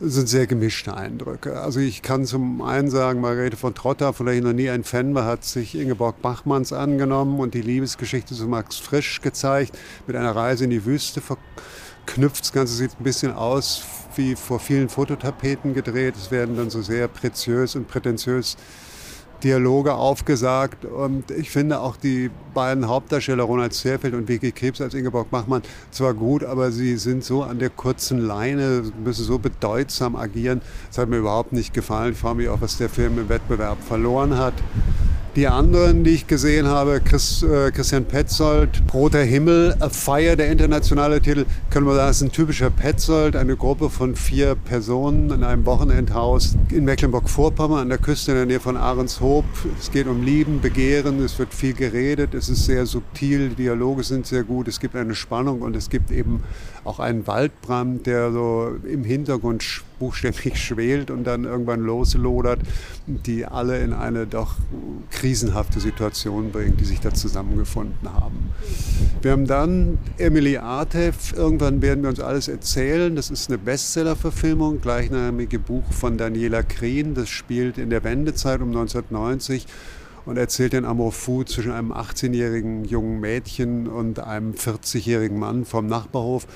sind 0.00 0.28
sehr 0.28 0.46
gemischte 0.46 0.96
Eindrücke. 0.96 1.60
Also 1.60 1.80
ich 1.80 2.02
kann 2.02 2.24
zum 2.24 2.62
einen 2.62 2.88
sagen, 2.88 3.20
Margarete 3.20 3.56
von 3.56 3.74
Trotter, 3.74 4.12
von 4.12 4.26
der 4.26 4.36
ich 4.36 4.42
noch 4.42 4.52
nie 4.52 4.70
ein 4.70 4.84
Fan 4.84 5.14
war, 5.14 5.24
hat 5.24 5.44
sich 5.44 5.74
Ingeborg 5.74 6.22
Bachmanns 6.22 6.72
angenommen 6.72 7.40
und 7.40 7.54
die 7.54 7.62
Liebesgeschichte 7.62 8.34
zu 8.34 8.46
Max 8.46 8.76
Frisch 8.76 9.20
gezeigt, 9.20 9.76
mit 10.06 10.14
einer 10.14 10.36
Reise 10.36 10.64
in 10.64 10.70
die 10.70 10.84
Wüste 10.84 11.20
verknüpft. 11.20 12.42
Das 12.42 12.52
Ganze 12.52 12.74
sieht 12.74 12.92
ein 12.98 13.04
bisschen 13.04 13.32
aus 13.32 13.82
wie 14.18 14.34
vor 14.34 14.60
vielen 14.60 14.88
Fototapeten 14.88 15.72
gedreht. 15.72 16.14
Es 16.16 16.30
werden 16.30 16.56
dann 16.56 16.68
so 16.68 16.82
sehr 16.82 17.08
preziös 17.08 17.76
und 17.76 17.88
prätentiös 17.88 18.56
Dialoge 19.42 19.94
aufgesagt. 19.94 20.84
Und 20.84 21.30
ich 21.30 21.50
finde 21.50 21.80
auch 21.80 21.96
die 21.96 22.30
beiden 22.54 22.88
Hauptdarsteller, 22.88 23.44
Ronald 23.44 23.72
Zerfeld 23.72 24.14
und 24.14 24.28
Vicky 24.28 24.52
Krebs 24.52 24.80
als 24.80 24.94
Ingeborg 24.94 25.30
Bachmann, 25.30 25.62
zwar 25.90 26.14
gut, 26.14 26.44
aber 26.44 26.72
sie 26.72 26.96
sind 26.96 27.24
so 27.24 27.42
an 27.42 27.58
der 27.58 27.70
kurzen 27.70 28.18
Leine, 28.18 28.82
müssen 29.02 29.24
so 29.24 29.38
bedeutsam 29.38 30.16
agieren. 30.16 30.60
Das 30.88 30.98
hat 30.98 31.08
mir 31.08 31.18
überhaupt 31.18 31.52
nicht 31.52 31.72
gefallen. 31.72 32.12
Ich 32.12 32.18
frage 32.18 32.36
mich 32.36 32.48
auch, 32.48 32.60
was 32.60 32.78
der 32.78 32.88
Film 32.88 33.18
im 33.18 33.28
Wettbewerb 33.28 33.78
verloren 33.82 34.36
hat. 34.36 34.54
Die 35.36 35.46
anderen, 35.46 36.02
die 36.02 36.10
ich 36.10 36.26
gesehen 36.26 36.66
habe, 36.66 37.00
Chris, 37.00 37.42
äh, 37.42 37.70
Christian 37.70 38.06
Petzold, 38.06 38.82
Roter 38.92 39.22
Himmel, 39.22 39.76
A 39.78 39.88
Fire, 39.88 40.36
der 40.36 40.50
internationale 40.50 41.20
Titel, 41.20 41.44
können 41.70 41.86
wir 41.86 41.94
sagen, 41.94 42.10
ist 42.10 42.22
ein 42.22 42.32
typischer 42.32 42.70
Petzold, 42.70 43.36
eine 43.36 43.54
Gruppe 43.54 43.88
von 43.88 44.16
vier 44.16 44.56
Personen 44.56 45.30
in 45.30 45.44
einem 45.44 45.64
Wochenendhaus 45.64 46.56
in 46.70 46.84
Mecklenburg-Vorpommern 46.84 47.82
an 47.82 47.88
der 47.88 47.98
Küste 47.98 48.32
in 48.32 48.36
der 48.38 48.46
Nähe 48.46 48.60
von 48.60 48.76
Ahrenshoop. 48.76 49.44
Es 49.78 49.92
geht 49.92 50.08
um 50.08 50.24
Lieben, 50.24 50.60
Begehren, 50.60 51.22
es 51.22 51.38
wird 51.38 51.54
viel 51.54 51.74
geredet, 51.74 52.34
es 52.34 52.48
ist 52.48 52.64
sehr 52.64 52.86
subtil, 52.86 53.50
die 53.50 53.62
Dialoge 53.62 54.02
sind 54.02 54.26
sehr 54.26 54.42
gut, 54.42 54.66
es 54.66 54.80
gibt 54.80 54.96
eine 54.96 55.14
Spannung 55.14 55.62
und 55.62 55.76
es 55.76 55.88
gibt 55.88 56.10
eben 56.10 56.42
auch 56.84 56.98
einen 56.98 57.26
Waldbrand, 57.26 58.06
der 58.06 58.32
so 58.32 58.72
im 58.90 59.04
Hintergrund 59.04 59.62
buchstäblich 59.98 60.62
schwelt 60.62 61.10
und 61.10 61.24
dann 61.24 61.44
irgendwann 61.44 61.80
loslodert, 61.80 62.60
die 63.06 63.44
alle 63.44 63.80
in 63.80 63.92
eine 63.92 64.26
doch 64.26 64.56
krisenhafte 65.10 65.80
Situation 65.80 66.50
bringt, 66.50 66.80
die 66.80 66.84
sich 66.84 67.00
da 67.00 67.12
zusammengefunden 67.12 68.12
haben. 68.12 68.50
Wir 69.22 69.32
haben 69.32 69.46
dann 69.46 69.98
Emily 70.18 70.58
Artev, 70.58 71.32
irgendwann 71.36 71.82
werden 71.82 72.02
wir 72.02 72.10
uns 72.10 72.20
alles 72.20 72.48
erzählen. 72.48 73.16
Das 73.16 73.30
ist 73.30 73.48
eine 73.48 73.58
Bestseller-Verfilmung, 73.58 74.80
gleichnamige 74.80 75.58
Buch 75.58 75.92
von 75.92 76.18
Daniela 76.18 76.62
Krien. 76.62 77.14
Das 77.14 77.28
spielt 77.28 77.78
in 77.78 77.90
der 77.90 78.04
Wendezeit 78.04 78.60
um 78.60 78.68
1990 78.68 79.66
und 80.28 80.36
erzählt 80.36 80.74
den 80.74 80.84
Amour 80.84 81.12
fou 81.12 81.42
zwischen 81.42 81.72
einem 81.72 81.90
18-jährigen 81.90 82.84
jungen 82.84 83.18
Mädchen 83.18 83.88
und 83.88 84.20
einem 84.20 84.52
40-jährigen 84.52 85.38
Mann 85.38 85.64
vom 85.64 85.86
Nachbarhof. 85.86 86.46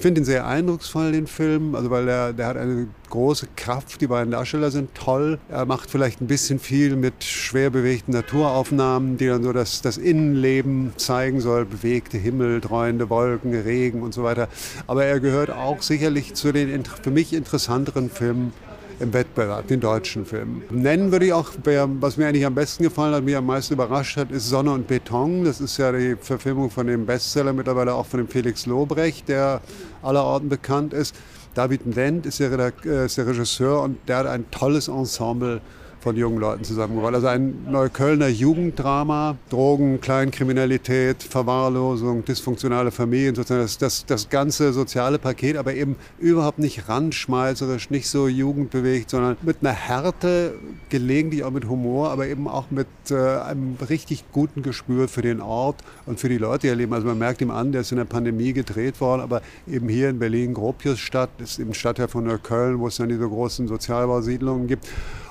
Ich 0.00 0.02
finde 0.02 0.22
ihn 0.22 0.24
sehr 0.24 0.46
eindrucksvoll, 0.46 1.12
den 1.12 1.26
Film, 1.26 1.74
also 1.74 1.90
weil 1.90 2.08
er, 2.08 2.32
der 2.32 2.46
hat 2.46 2.56
eine 2.56 2.86
große 3.10 3.48
Kraft. 3.54 4.00
Die 4.00 4.06
beiden 4.06 4.30
Darsteller 4.30 4.70
sind 4.70 4.94
toll. 4.94 5.38
Er 5.50 5.66
macht 5.66 5.90
vielleicht 5.90 6.22
ein 6.22 6.26
bisschen 6.26 6.58
viel 6.58 6.96
mit 6.96 7.22
schwer 7.22 7.68
bewegten 7.68 8.12
Naturaufnahmen, 8.12 9.18
die 9.18 9.26
dann 9.26 9.42
so 9.42 9.52
das, 9.52 9.82
das 9.82 9.98
Innenleben 9.98 10.94
zeigen 10.96 11.42
soll. 11.42 11.66
Bewegte 11.66 12.16
Himmel, 12.16 12.62
dreuende 12.62 13.10
Wolken, 13.10 13.52
Regen 13.52 14.00
und 14.00 14.14
so 14.14 14.22
weiter. 14.22 14.48
Aber 14.86 15.04
er 15.04 15.20
gehört 15.20 15.50
auch 15.50 15.82
sicherlich 15.82 16.32
zu 16.32 16.50
den 16.50 16.82
für 16.82 17.10
mich 17.10 17.34
interessanteren 17.34 18.08
Filmen 18.08 18.54
im 19.00 19.12
Wettbewerb, 19.12 19.66
den 19.68 19.80
deutschen 19.80 20.26
Film. 20.26 20.62
Nennen 20.70 21.10
würde 21.10 21.26
ich 21.26 21.32
auch, 21.32 21.50
was 21.64 22.16
mir 22.16 22.26
eigentlich 22.26 22.46
am 22.46 22.54
besten 22.54 22.84
gefallen 22.84 23.14
hat, 23.14 23.24
mich 23.24 23.36
am 23.36 23.46
meisten 23.46 23.74
überrascht 23.74 24.16
hat, 24.16 24.30
ist 24.30 24.48
Sonne 24.48 24.72
und 24.72 24.86
Beton. 24.86 25.44
Das 25.44 25.60
ist 25.60 25.78
ja 25.78 25.90
die 25.90 26.16
Verfilmung 26.20 26.70
von 26.70 26.86
dem 26.86 27.06
Bestseller, 27.06 27.52
mittlerweile 27.52 27.94
auch 27.94 28.06
von 28.06 28.18
dem 28.18 28.28
Felix 28.28 28.66
Lobrecht, 28.66 29.28
der 29.28 29.60
allerorten 30.02 30.48
bekannt 30.48 30.92
ist. 30.92 31.14
David 31.54 31.96
Wendt 31.96 32.26
ist 32.26 32.40
der, 32.40 32.72
äh, 32.84 33.06
ist 33.06 33.18
der 33.18 33.26
Regisseur 33.26 33.82
und 33.82 33.98
der 34.06 34.18
hat 34.18 34.26
ein 34.26 34.50
tolles 34.50 34.88
Ensemble 34.88 35.60
von 36.00 36.16
jungen 36.16 36.38
Leuten 36.38 36.64
zusammengebracht. 36.64 37.14
Also 37.14 37.26
ein 37.26 37.66
Neuköllner 37.70 38.28
Jugenddrama, 38.28 39.36
Drogen, 39.50 40.00
Kleinkriminalität, 40.00 41.22
Verwahrlosung, 41.22 42.24
dysfunktionale 42.24 42.90
Familien, 42.90 43.34
sozusagen 43.34 43.62
das, 43.62 43.78
das, 43.78 44.06
das 44.06 44.28
ganze 44.28 44.72
soziale 44.72 45.18
Paket, 45.18 45.56
aber 45.56 45.74
eben 45.74 45.96
überhaupt 46.18 46.58
nicht 46.58 46.88
randschmeißerisch, 46.88 47.90
nicht 47.90 48.08
so 48.08 48.28
jugendbewegt, 48.28 49.10
sondern 49.10 49.36
mit 49.42 49.58
einer 49.60 49.72
Härte, 49.72 50.54
gelegentlich 50.88 51.44
auch 51.44 51.50
mit 51.50 51.68
Humor, 51.68 52.10
aber 52.10 52.26
eben 52.26 52.48
auch 52.48 52.70
mit 52.70 52.88
äh, 53.10 53.14
einem 53.14 53.76
richtig 53.88 54.24
guten 54.32 54.62
Gespür 54.62 55.08
für 55.08 55.22
den 55.22 55.40
Ort 55.40 55.76
und 56.06 56.18
für 56.18 56.28
die 56.28 56.38
Leute, 56.38 56.62
die 56.62 56.68
er 56.68 56.76
leben. 56.76 56.92
Also 56.92 57.06
man 57.06 57.18
merkt 57.18 57.40
ihm 57.40 57.50
an, 57.50 57.72
der 57.72 57.82
ist 57.82 57.92
in 57.92 57.98
der 57.98 58.04
Pandemie 58.04 58.52
gedreht 58.52 59.00
worden, 59.00 59.20
aber 59.20 59.42
eben 59.68 59.88
hier 59.88 60.08
in 60.08 60.18
Berlin, 60.18 60.54
Gropiusstadt, 60.54 61.30
ist 61.38 61.58
eben 61.58 61.74
Stadtteil 61.74 62.08
von 62.08 62.24
Neukölln, 62.24 62.78
wo 62.78 62.88
es 62.88 62.96
dann 62.96 63.08
diese 63.08 63.28
großen 63.28 63.68
Sozialbausiedlungen 63.68 64.66
gibt. 64.66 64.88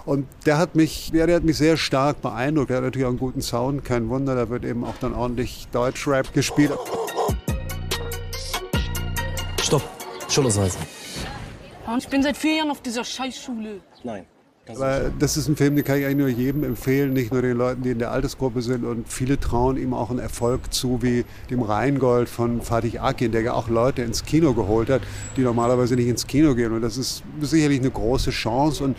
Und 0.10 0.26
der 0.48 0.58
hat 0.58 0.74
mich, 0.74 1.12
ja, 1.14 1.28
der 1.28 1.36
hat 1.36 1.44
mich 1.44 1.58
sehr 1.58 1.78
stark 1.78 2.24
beeindruckt. 2.24 2.72
Er 2.72 2.78
hat 2.78 2.84
natürlich 2.84 3.06
auch 3.06 3.12
einen 3.12 3.20
guten 3.20 3.44
Sound, 3.44 3.86
kein 3.86 4.10
Wunder. 4.10 4.34
Da 4.34 4.50
wird 4.50 4.66
eben 4.66 4.84
auch 4.84 4.96
dann 5.00 5.14
ordentlich 5.14 5.68
Deutschrap 5.72 6.34
gespielt. 6.34 6.72
Stopp, 9.62 9.84
Schulausweisen. 10.28 10.82
Ich 12.00 12.08
bin 12.08 12.24
seit 12.24 12.38
vier 12.38 12.56
Jahren 12.56 12.72
auf 12.72 12.82
dieser 12.82 13.04
Scheißschule. 13.04 13.82
Nein. 14.04 14.26
Aber 14.76 15.12
das 15.18 15.36
ist 15.36 15.48
ein 15.48 15.56
Film, 15.56 15.76
den 15.76 15.84
kann 15.84 15.98
ich 15.98 16.06
eigentlich 16.06 16.18
nur 16.18 16.28
jedem 16.28 16.64
empfehlen, 16.64 17.14
nicht 17.14 17.32
nur 17.32 17.42
den 17.42 17.58
Leuten, 17.58 17.82
die 17.82 17.90
in 17.90 18.00
der 18.00 18.12
Altersgruppe 18.12 18.62
sind. 18.62 18.86
Und 18.86 19.12
viele 19.12 19.40
trauen 19.40 19.78
ihm 19.78 19.94
auch 19.94 20.10
einen 20.10 20.20
Erfolg 20.20 20.74
zu, 20.74 21.02
wie 21.02 21.26
dem 21.50 21.62
Rheingold 21.62 22.30
von 22.30 22.62
Fatih 22.62 23.00
Akin, 23.00 23.32
der 23.32 23.42
ja 23.42 23.54
auch 23.54 23.68
Leute 23.68 24.04
ins 24.04 24.24
Kino 24.24 24.54
geholt 24.54 24.90
hat, 24.90 25.02
die 25.36 25.42
normalerweise 25.42 25.96
nicht 25.96 26.08
ins 26.08 26.28
Kino 26.28 26.54
gehen. 26.54 26.72
Und 26.72 26.82
das 26.82 26.98
ist 26.98 27.24
sicherlich 27.42 27.80
eine 27.80 27.90
große 27.90 28.30
Chance. 28.30 28.84
Und 28.84 28.96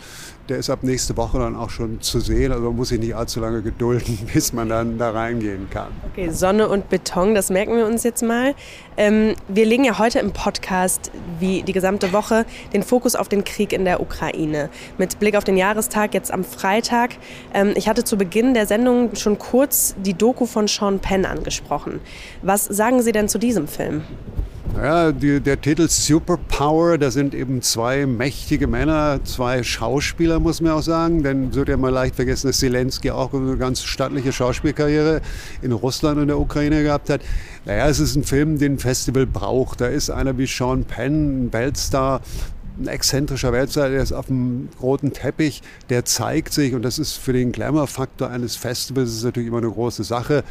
der 0.49 0.57
ist 0.57 0.69
ab 0.69 0.79
nächste 0.81 1.15
Woche 1.15 1.39
dann 1.39 1.55
auch 1.55 1.69
schon 1.69 2.01
zu 2.01 2.19
sehen. 2.19 2.51
Also 2.51 2.65
man 2.65 2.75
muss 2.75 2.89
sich 2.89 2.99
nicht 2.99 3.15
allzu 3.15 3.39
lange 3.39 3.61
gedulden, 3.61 4.19
bis 4.33 4.51
man 4.51 4.67
dann 4.67 4.97
da 4.97 5.11
reingehen 5.11 5.69
kann. 5.69 5.87
Okay, 6.11 6.29
Sonne 6.29 6.67
und 6.67 6.89
Beton, 6.89 7.35
das 7.35 7.49
merken 7.49 7.77
wir 7.77 7.85
uns 7.85 8.03
jetzt 8.03 8.21
mal. 8.21 8.53
Ähm, 8.97 9.35
wir 9.47 9.65
legen 9.65 9.85
ja 9.85 9.97
heute 9.97 10.19
im 10.19 10.31
Podcast, 10.31 11.11
wie 11.39 11.63
die 11.63 11.71
gesamte 11.71 12.11
Woche, 12.11 12.45
den 12.73 12.83
Fokus 12.83 13.15
auf 13.15 13.29
den 13.29 13.45
Krieg 13.45 13.71
in 13.71 13.85
der 13.85 14.01
Ukraine. 14.01 14.69
Mit 14.97 15.19
Blick 15.19 15.35
auf 15.35 15.45
den 15.45 15.57
Jahrestag 15.61 16.15
jetzt 16.15 16.33
am 16.33 16.43
Freitag. 16.43 17.11
Ähm, 17.53 17.73
ich 17.75 17.87
hatte 17.87 18.03
zu 18.03 18.17
Beginn 18.17 18.55
der 18.55 18.65
Sendung 18.65 19.15
schon 19.15 19.37
kurz 19.37 19.93
die 20.03 20.15
Doku 20.15 20.47
von 20.47 20.67
Sean 20.67 20.99
Penn 20.99 21.23
angesprochen. 21.23 21.99
Was 22.41 22.65
sagen 22.65 23.03
Sie 23.03 23.11
denn 23.11 23.29
zu 23.29 23.37
diesem 23.37 23.67
Film? 23.67 24.01
Ja, 24.75 25.11
die, 25.11 25.39
der 25.39 25.59
Titel 25.59 25.87
Superpower, 25.87 26.97
da 26.97 27.11
sind 27.11 27.35
eben 27.35 27.61
zwei 27.61 28.05
mächtige 28.05 28.67
Männer, 28.67 29.19
zwei 29.23 29.63
Schauspieler, 29.63 30.39
muss 30.39 30.61
man 30.61 30.71
auch 30.71 30.81
sagen. 30.81 31.21
Denn 31.21 31.53
wird 31.53 31.69
ja 31.69 31.77
mal 31.77 31.89
leicht 31.89 32.15
vergessen, 32.15 32.47
dass 32.47 32.59
Zelensky 32.59 33.11
auch 33.11 33.33
eine 33.33 33.57
ganz 33.57 33.83
stattliche 33.83 34.31
Schauspielkarriere 34.31 35.21
in 35.61 35.73
Russland 35.73 36.19
und 36.19 36.27
der 36.27 36.39
Ukraine 36.39 36.81
gehabt 36.81 37.11
hat. 37.11 37.21
Naja, 37.65 37.87
es 37.87 37.99
ist 37.99 38.15
ein 38.15 38.23
Film, 38.23 38.57
den 38.57 38.73
ein 38.73 38.79
Festival 38.79 39.27
braucht. 39.27 39.81
Da 39.81 39.87
ist 39.87 40.09
einer 40.09 40.37
wie 40.39 40.47
Sean 40.47 40.85
Penn, 40.85 41.47
ein 41.47 41.53
Weltstar, 41.53 42.21
ein 42.79 42.87
exzentrischer 42.87 43.51
Weltstar, 43.51 43.89
der 43.89 44.01
ist 44.01 44.13
auf 44.13 44.27
dem 44.27 44.69
roten 44.81 45.13
Teppich, 45.13 45.61
der 45.89 46.05
zeigt 46.05 46.53
sich 46.53 46.73
und 46.73 46.83
das 46.83 46.99
ist 46.99 47.17
für 47.17 47.33
den 47.33 47.51
Glamour-Faktor 47.51 48.29
eines 48.29 48.55
Festivals 48.55 49.23
natürlich 49.23 49.47
immer 49.47 49.59
eine 49.59 49.69
große 49.69 50.03
Sache 50.03 50.43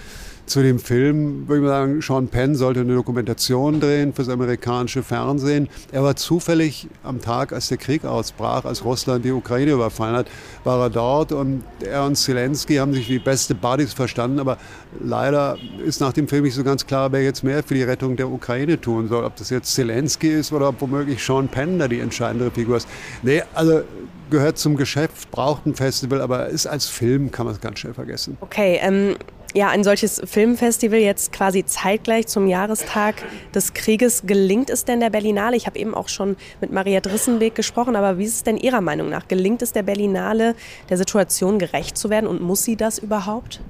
zu 0.50 0.62
dem 0.62 0.80
Film, 0.80 1.48
würde 1.48 1.62
ich 1.62 1.68
sagen, 1.68 2.02
Sean 2.02 2.28
Penn 2.28 2.56
sollte 2.56 2.80
eine 2.80 2.94
Dokumentation 2.94 3.78
drehen 3.78 4.12
fürs 4.12 4.28
amerikanische 4.28 5.04
Fernsehen. 5.04 5.68
Er 5.92 6.02
war 6.02 6.16
zufällig 6.16 6.88
am 7.04 7.20
Tag, 7.20 7.52
als 7.52 7.68
der 7.68 7.78
Krieg 7.78 8.04
ausbrach, 8.04 8.64
als 8.64 8.84
Russland 8.84 9.24
die 9.24 9.30
Ukraine 9.30 9.70
überfallen 9.70 10.16
hat, 10.16 10.26
war 10.64 10.80
er 10.80 10.90
dort 10.90 11.30
und 11.30 11.62
er 11.80 12.04
und 12.04 12.16
Zelensky 12.16 12.76
haben 12.76 12.92
sich 12.92 13.08
wie 13.08 13.20
beste 13.20 13.54
Buddies 13.54 13.92
verstanden, 13.92 14.40
aber 14.40 14.58
leider 15.00 15.56
ist 15.86 16.00
nach 16.00 16.12
dem 16.12 16.26
Film 16.26 16.42
nicht 16.42 16.54
so 16.54 16.64
ganz 16.64 16.84
klar, 16.84 17.12
wer 17.12 17.22
jetzt 17.22 17.44
mehr 17.44 17.62
für 17.62 17.74
die 17.74 17.84
Rettung 17.84 18.16
der 18.16 18.28
Ukraine 18.28 18.80
tun 18.80 19.08
soll. 19.08 19.24
Ob 19.24 19.36
das 19.36 19.50
jetzt 19.50 19.72
Zelensky 19.72 20.28
ist 20.28 20.52
oder 20.52 20.68
ob 20.68 20.80
womöglich 20.80 21.24
Sean 21.24 21.46
Penn 21.46 21.78
da 21.78 21.86
die 21.86 22.00
entscheidende 22.00 22.50
Figur 22.50 22.78
ist. 22.78 22.88
Nee, 23.22 23.42
also 23.54 23.82
gehört 24.30 24.58
zum 24.58 24.76
Geschäft, 24.76 25.30
braucht 25.30 25.66
ein 25.66 25.74
Festival, 25.74 26.20
aber 26.20 26.48
ist 26.48 26.66
als 26.66 26.86
Film, 26.86 27.30
kann 27.30 27.46
man 27.46 27.54
es 27.54 27.60
ganz 27.60 27.80
schnell 27.80 27.94
vergessen. 27.94 28.36
Okay, 28.40 28.78
ähm, 28.80 29.16
ja, 29.54 29.68
ein 29.68 29.82
solches 29.84 30.22
Filmfestival 30.24 30.98
jetzt 31.00 31.32
quasi 31.32 31.64
zeitgleich 31.64 32.26
zum 32.26 32.46
Jahrestag 32.46 33.16
des 33.54 33.74
Krieges. 33.74 34.22
Gelingt 34.24 34.70
es 34.70 34.84
denn 34.84 35.00
der 35.00 35.10
Berlinale? 35.10 35.56
Ich 35.56 35.66
habe 35.66 35.78
eben 35.78 35.94
auch 35.94 36.08
schon 36.08 36.36
mit 36.60 36.72
Maria 36.72 37.00
Drissenweg 37.00 37.54
gesprochen, 37.54 37.96
aber 37.96 38.18
wie 38.18 38.24
ist 38.24 38.34
es 38.34 38.42
denn 38.44 38.56
Ihrer 38.56 38.80
Meinung 38.80 39.08
nach? 39.08 39.26
Gelingt 39.28 39.62
es 39.62 39.72
der 39.72 39.82
Berlinale, 39.82 40.54
der 40.88 40.96
Situation 40.96 41.58
gerecht 41.58 41.96
zu 41.96 42.10
werden 42.10 42.26
und 42.26 42.40
muss 42.40 42.62
sie 42.64 42.76
das 42.76 42.98
überhaupt? 42.98 43.60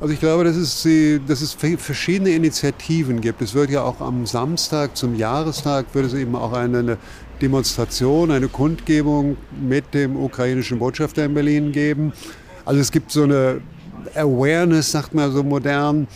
Also 0.00 0.12
ich 0.12 0.20
glaube, 0.20 0.44
dass 0.44 0.56
es, 0.56 0.86
dass 1.26 1.40
es 1.40 1.54
verschiedene 1.54 2.30
Initiativen 2.30 3.20
gibt. 3.20 3.40
Es 3.40 3.54
wird 3.54 3.70
ja 3.70 3.82
auch 3.82 4.00
am 4.00 4.26
Samstag 4.26 4.96
zum 4.96 5.14
Jahrestag 5.14 5.86
wird 5.94 6.06
es 6.06 6.14
eben 6.14 6.36
auch 6.36 6.52
eine 6.52 6.98
Demonstration, 7.40 8.30
eine 8.30 8.48
Kundgebung 8.48 9.36
mit 9.58 9.94
dem 9.94 10.16
ukrainischen 10.16 10.78
Botschafter 10.78 11.24
in 11.24 11.34
Berlin 11.34 11.72
geben. 11.72 12.12
Also 12.66 12.80
es 12.80 12.90
gibt 12.90 13.10
so 13.10 13.22
eine 13.22 13.60
Awareness, 14.14 14.92
sagt 14.92 15.14
man 15.14 15.32
so 15.32 15.42
modern, 15.42 16.08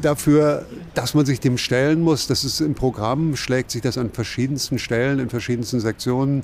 dafür, 0.00 0.66
dass 0.94 1.14
man 1.14 1.26
sich 1.26 1.40
dem 1.40 1.58
stellen 1.58 2.00
muss. 2.00 2.26
Das 2.26 2.44
ist 2.44 2.60
im 2.60 2.74
Programm, 2.74 3.36
schlägt 3.36 3.70
sich 3.70 3.82
das 3.82 3.98
an 3.98 4.10
verschiedensten 4.10 4.78
Stellen, 4.78 5.18
in 5.18 5.28
verschiedensten 5.28 5.80
Sektionen 5.80 6.42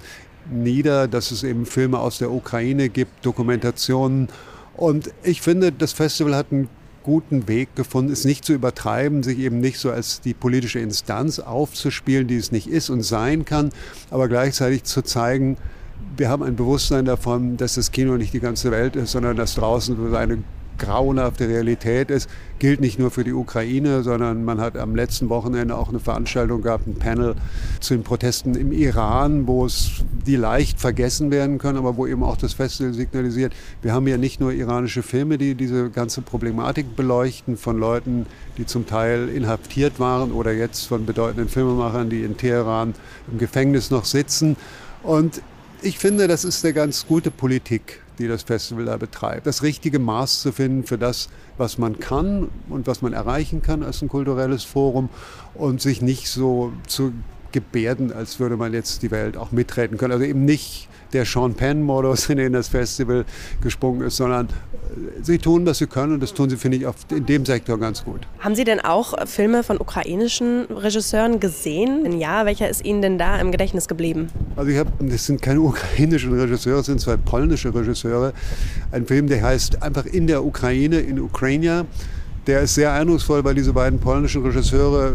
nieder, 0.50 1.08
dass 1.08 1.30
es 1.30 1.42
eben 1.44 1.66
Filme 1.66 1.98
aus 1.98 2.18
der 2.18 2.30
Ukraine 2.30 2.88
gibt, 2.88 3.24
Dokumentationen. 3.24 4.28
Und 4.76 5.10
ich 5.22 5.42
finde, 5.42 5.72
das 5.72 5.92
Festival 5.92 6.34
hat 6.34 6.46
einen 6.50 6.68
guten 7.02 7.48
Weg 7.48 7.74
gefunden, 7.74 8.12
es 8.12 8.24
nicht 8.24 8.44
zu 8.44 8.52
übertreiben, 8.52 9.22
sich 9.22 9.38
eben 9.38 9.60
nicht 9.60 9.78
so 9.78 9.90
als 9.90 10.20
die 10.20 10.34
politische 10.34 10.78
Instanz 10.78 11.40
aufzuspielen, 11.40 12.28
die 12.28 12.36
es 12.36 12.52
nicht 12.52 12.68
ist 12.68 12.90
und 12.90 13.02
sein 13.02 13.44
kann, 13.44 13.70
aber 14.10 14.28
gleichzeitig 14.28 14.84
zu 14.84 15.02
zeigen, 15.02 15.56
wir 16.16 16.28
haben 16.28 16.42
ein 16.42 16.56
Bewusstsein 16.56 17.04
davon, 17.04 17.56
dass 17.56 17.74
das 17.74 17.90
Kino 17.90 18.16
nicht 18.16 18.32
die 18.32 18.40
ganze 18.40 18.70
Welt 18.70 18.96
ist, 18.96 19.12
sondern 19.12 19.36
dass 19.36 19.54
draußen 19.54 19.96
so 19.96 20.16
eine 20.16 20.38
grauenhafte 20.78 21.48
Realität 21.48 22.10
ist, 22.10 22.28
gilt 22.58 22.80
nicht 22.80 22.98
nur 22.98 23.10
für 23.10 23.24
die 23.24 23.32
Ukraine, 23.32 24.02
sondern 24.02 24.44
man 24.44 24.60
hat 24.60 24.76
am 24.76 24.94
letzten 24.94 25.28
Wochenende 25.28 25.76
auch 25.76 25.88
eine 25.88 25.98
Veranstaltung 25.98 26.62
gehabt, 26.62 26.86
ein 26.86 26.94
Panel 26.94 27.34
zu 27.80 27.94
den 27.94 28.04
Protesten 28.04 28.54
im 28.54 28.70
Iran, 28.72 29.46
wo 29.46 29.66
es 29.66 30.04
die 30.26 30.36
leicht 30.36 30.80
vergessen 30.80 31.30
werden 31.30 31.58
können, 31.58 31.78
aber 31.78 31.96
wo 31.96 32.06
eben 32.06 32.22
auch 32.22 32.36
das 32.36 32.52
Festival 32.52 32.92
signalisiert, 32.92 33.52
wir 33.82 33.92
haben 33.92 34.06
ja 34.06 34.16
nicht 34.16 34.40
nur 34.40 34.52
iranische 34.52 35.02
Filme, 35.02 35.38
die 35.38 35.54
diese 35.54 35.90
ganze 35.90 36.22
Problematik 36.22 36.94
beleuchten 36.94 37.56
von 37.56 37.78
Leuten, 37.78 38.26
die 38.58 38.66
zum 38.66 38.86
Teil 38.86 39.28
inhaftiert 39.28 39.98
waren 39.98 40.30
oder 40.30 40.52
jetzt 40.52 40.86
von 40.86 41.04
bedeutenden 41.04 41.48
Filmemachern, 41.48 42.10
die 42.10 42.22
in 42.22 42.36
Teheran 42.36 42.94
im 43.30 43.38
Gefängnis 43.38 43.90
noch 43.90 44.04
sitzen. 44.04 44.56
Und 45.02 45.42
ich 45.82 45.98
finde, 45.98 46.28
das 46.28 46.44
ist 46.44 46.64
eine 46.64 46.74
ganz 46.74 47.06
gute 47.06 47.30
Politik 47.30 48.02
die 48.18 48.28
das 48.28 48.42
Festival 48.42 48.84
da 48.84 48.96
betreibt. 48.96 49.46
Das 49.46 49.62
richtige 49.62 49.98
Maß 49.98 50.40
zu 50.40 50.52
finden 50.52 50.84
für 50.84 50.98
das, 50.98 51.28
was 51.56 51.78
man 51.78 51.98
kann 51.98 52.48
und 52.68 52.86
was 52.86 53.02
man 53.02 53.12
erreichen 53.12 53.62
kann 53.62 53.82
als 53.82 54.02
ein 54.02 54.08
kulturelles 54.08 54.64
Forum 54.64 55.08
und 55.54 55.80
sich 55.80 56.02
nicht 56.02 56.28
so 56.28 56.72
zu 56.86 57.12
gebärden, 57.52 58.12
als 58.12 58.40
würde 58.40 58.56
man 58.56 58.72
jetzt 58.72 59.02
die 59.02 59.10
Welt 59.10 59.36
auch 59.36 59.52
mitreden 59.52 59.98
können. 59.98 60.12
Also 60.12 60.24
eben 60.24 60.44
nicht 60.44 60.88
der 61.12 61.24
Sean 61.24 61.54
Penn-Modus, 61.54 62.28
in 62.28 62.38
den 62.38 62.52
das 62.52 62.68
Festival 62.68 63.24
gesprungen 63.60 64.02
ist, 64.02 64.16
sondern 64.16 64.46
äh, 64.46 65.22
sie 65.22 65.38
tun, 65.38 65.66
was 65.66 65.78
sie 65.78 65.86
können 65.86 66.14
und 66.14 66.22
das 66.22 66.34
tun 66.34 66.50
sie, 66.50 66.56
finde 66.56 66.78
ich, 66.78 66.86
in 67.10 67.26
dem 67.26 67.44
Sektor 67.46 67.78
ganz 67.78 68.04
gut. 68.04 68.20
Haben 68.40 68.54
Sie 68.54 68.64
denn 68.64 68.80
auch 68.80 69.14
Filme 69.26 69.62
von 69.62 69.78
ukrainischen 69.78 70.64
Regisseuren 70.64 71.40
gesehen? 71.40 72.00
Wenn 72.02 72.18
ja, 72.18 72.46
welcher 72.46 72.68
ist 72.68 72.84
Ihnen 72.84 73.02
denn 73.02 73.18
da 73.18 73.40
im 73.40 73.52
Gedächtnis 73.52 73.88
geblieben? 73.88 74.28
Also 74.56 74.70
ich 74.70 74.78
habe, 74.78 74.90
das 75.00 75.26
sind 75.26 75.42
keine 75.42 75.60
ukrainischen 75.60 76.38
Regisseure, 76.38 76.78
das 76.78 76.86
sind 76.86 77.00
zwei 77.00 77.16
polnische 77.16 77.74
Regisseure. 77.74 78.32
Ein 78.90 79.06
Film, 79.06 79.28
der 79.28 79.42
heißt 79.42 79.82
einfach 79.82 80.06
in 80.06 80.26
der 80.26 80.44
Ukraine, 80.44 81.00
in 81.00 81.20
Ukraine. 81.20 81.86
Der 82.46 82.62
ist 82.62 82.74
sehr 82.74 82.92
eindrucksvoll, 82.92 83.44
weil 83.44 83.54
diese 83.54 83.72
beiden 83.72 84.00
polnischen 84.00 84.42
Regisseure 84.44 85.14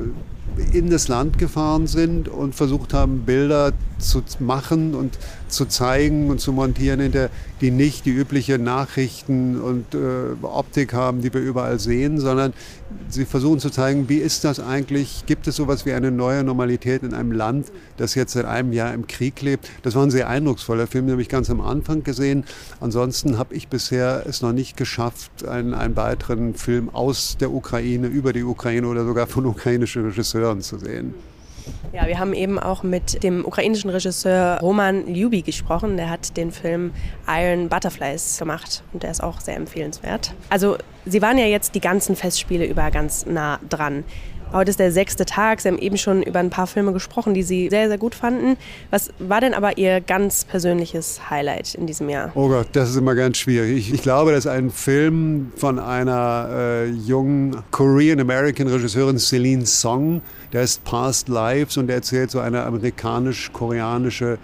in 0.71 0.89
das 0.89 1.07
Land 1.07 1.37
gefahren 1.37 1.87
sind 1.87 2.27
und 2.27 2.55
versucht 2.55 2.93
haben, 2.93 3.23
Bilder 3.25 3.73
zu 3.97 4.23
machen 4.39 4.95
und 4.95 5.17
zu 5.47 5.65
zeigen 5.65 6.29
und 6.29 6.39
zu 6.39 6.51
montieren, 6.51 6.99
hinter 6.99 7.29
die 7.61 7.71
nicht 7.71 8.05
die 8.05 8.11
übliche 8.11 8.59
Nachrichten 8.59 9.59
und 9.59 9.93
äh, 9.95 10.33
Optik 10.41 10.93
haben, 10.93 11.21
die 11.21 11.33
wir 11.33 11.41
überall 11.41 11.79
sehen, 11.79 12.19
sondern 12.19 12.53
sie 13.09 13.25
versuchen 13.25 13.59
zu 13.59 13.69
zeigen, 13.69 14.09
wie 14.09 14.17
ist 14.17 14.43
das 14.43 14.59
eigentlich? 14.59 15.23
Gibt 15.25 15.47
es 15.47 15.55
sowas 15.55 15.85
wie 15.85 15.93
eine 15.93 16.11
neue 16.11 16.43
Normalität 16.43 17.03
in 17.03 17.13
einem 17.13 17.31
Land, 17.31 17.71
das 17.97 18.15
jetzt 18.15 18.33
seit 18.33 18.45
einem 18.45 18.73
Jahr 18.73 18.93
im 18.93 19.07
Krieg 19.07 19.41
lebt? 19.41 19.69
Das 19.83 19.95
war 19.95 20.03
ein 20.03 20.11
sehr 20.11 20.29
eindrucksvoller 20.29 20.87
Film, 20.87 21.05
den 21.05 21.13
habe 21.13 21.21
ich 21.21 21.29
ganz 21.29 21.49
am 21.49 21.61
Anfang 21.61 22.03
gesehen. 22.03 22.43
Ansonsten 22.79 23.37
habe 23.37 23.55
ich 23.55 23.67
bisher 23.67 24.23
es 24.27 24.41
noch 24.41 24.53
nicht 24.53 24.77
geschafft, 24.77 25.45
einen, 25.47 25.73
einen 25.73 25.95
weiteren 25.95 26.53
Film 26.53 26.89
aus 26.89 27.37
der 27.39 27.51
Ukraine, 27.51 28.07
über 28.07 28.33
die 28.33 28.43
Ukraine 28.43 28.87
oder 28.87 29.05
sogar 29.05 29.27
von 29.27 29.45
ukrainischen 29.45 30.05
Regisseuren 30.05 30.61
zu 30.61 30.77
sehen. 30.77 31.13
Ja, 31.93 32.07
wir 32.07 32.19
haben 32.19 32.33
eben 32.33 32.59
auch 32.59 32.83
mit 32.83 33.23
dem 33.23 33.45
ukrainischen 33.45 33.89
Regisseur 33.89 34.59
Roman 34.61 35.07
Lyubi 35.07 35.41
gesprochen. 35.41 35.97
Der 35.97 36.09
hat 36.09 36.37
den 36.37 36.51
Film 36.51 36.91
Iron 37.27 37.69
Butterflies 37.69 38.37
gemacht 38.37 38.83
und 38.93 39.03
der 39.03 39.11
ist 39.11 39.23
auch 39.23 39.39
sehr 39.39 39.55
empfehlenswert. 39.55 40.33
Also, 40.49 40.77
Sie 41.05 41.21
waren 41.21 41.37
ja 41.37 41.45
jetzt 41.45 41.73
die 41.73 41.79
ganzen 41.79 42.17
Festspiele 42.17 42.65
über 42.65 42.91
ganz 42.91 43.25
nah 43.25 43.59
dran. 43.69 44.03
Heute 44.53 44.69
ist 44.69 44.79
der 44.79 44.93
sechste 44.93 45.25
Tag. 45.25 45.59
Sie 45.59 45.67
haben 45.67 45.77
eben 45.77 45.97
schon 45.97 46.23
über 46.23 46.39
ein 46.39 46.49
paar 46.49 46.67
Filme 46.67 46.93
gesprochen, 46.93 47.33
die 47.33 47.43
Sie 47.43 47.67
sehr, 47.69 47.89
sehr 47.89 47.97
gut 47.97 48.15
fanden. 48.15 48.55
Was 48.91 49.09
war 49.19 49.41
denn 49.41 49.53
aber 49.53 49.77
Ihr 49.77 49.99
ganz 49.99 50.45
persönliches 50.45 51.29
Highlight 51.29 51.75
in 51.75 51.85
diesem 51.85 52.07
Jahr? 52.07 52.31
Oh 52.33 52.47
Gott, 52.47 52.67
das 52.71 52.89
ist 52.89 52.95
immer 52.95 53.13
ganz 53.13 53.37
schwierig. 53.37 53.77
Ich, 53.77 53.93
ich 53.93 54.01
glaube, 54.01 54.31
dass 54.31 54.47
ein 54.47 54.71
Film 54.71 55.51
von 55.57 55.79
einer 55.79 56.47
äh, 56.49 56.85
jungen 56.85 57.57
Korean-American 57.71 58.67
Regisseurin 58.67 59.19
Celine 59.19 59.65
Song, 59.65 60.21
der 60.53 60.61
ist 60.61 60.81
Past 60.85 61.27
Lives 61.27 61.75
und 61.75 61.87
der 61.87 61.97
erzählt 61.97 62.31
so 62.31 62.39
eine 62.39 62.63
amerikanisch-koreanische 62.63 64.37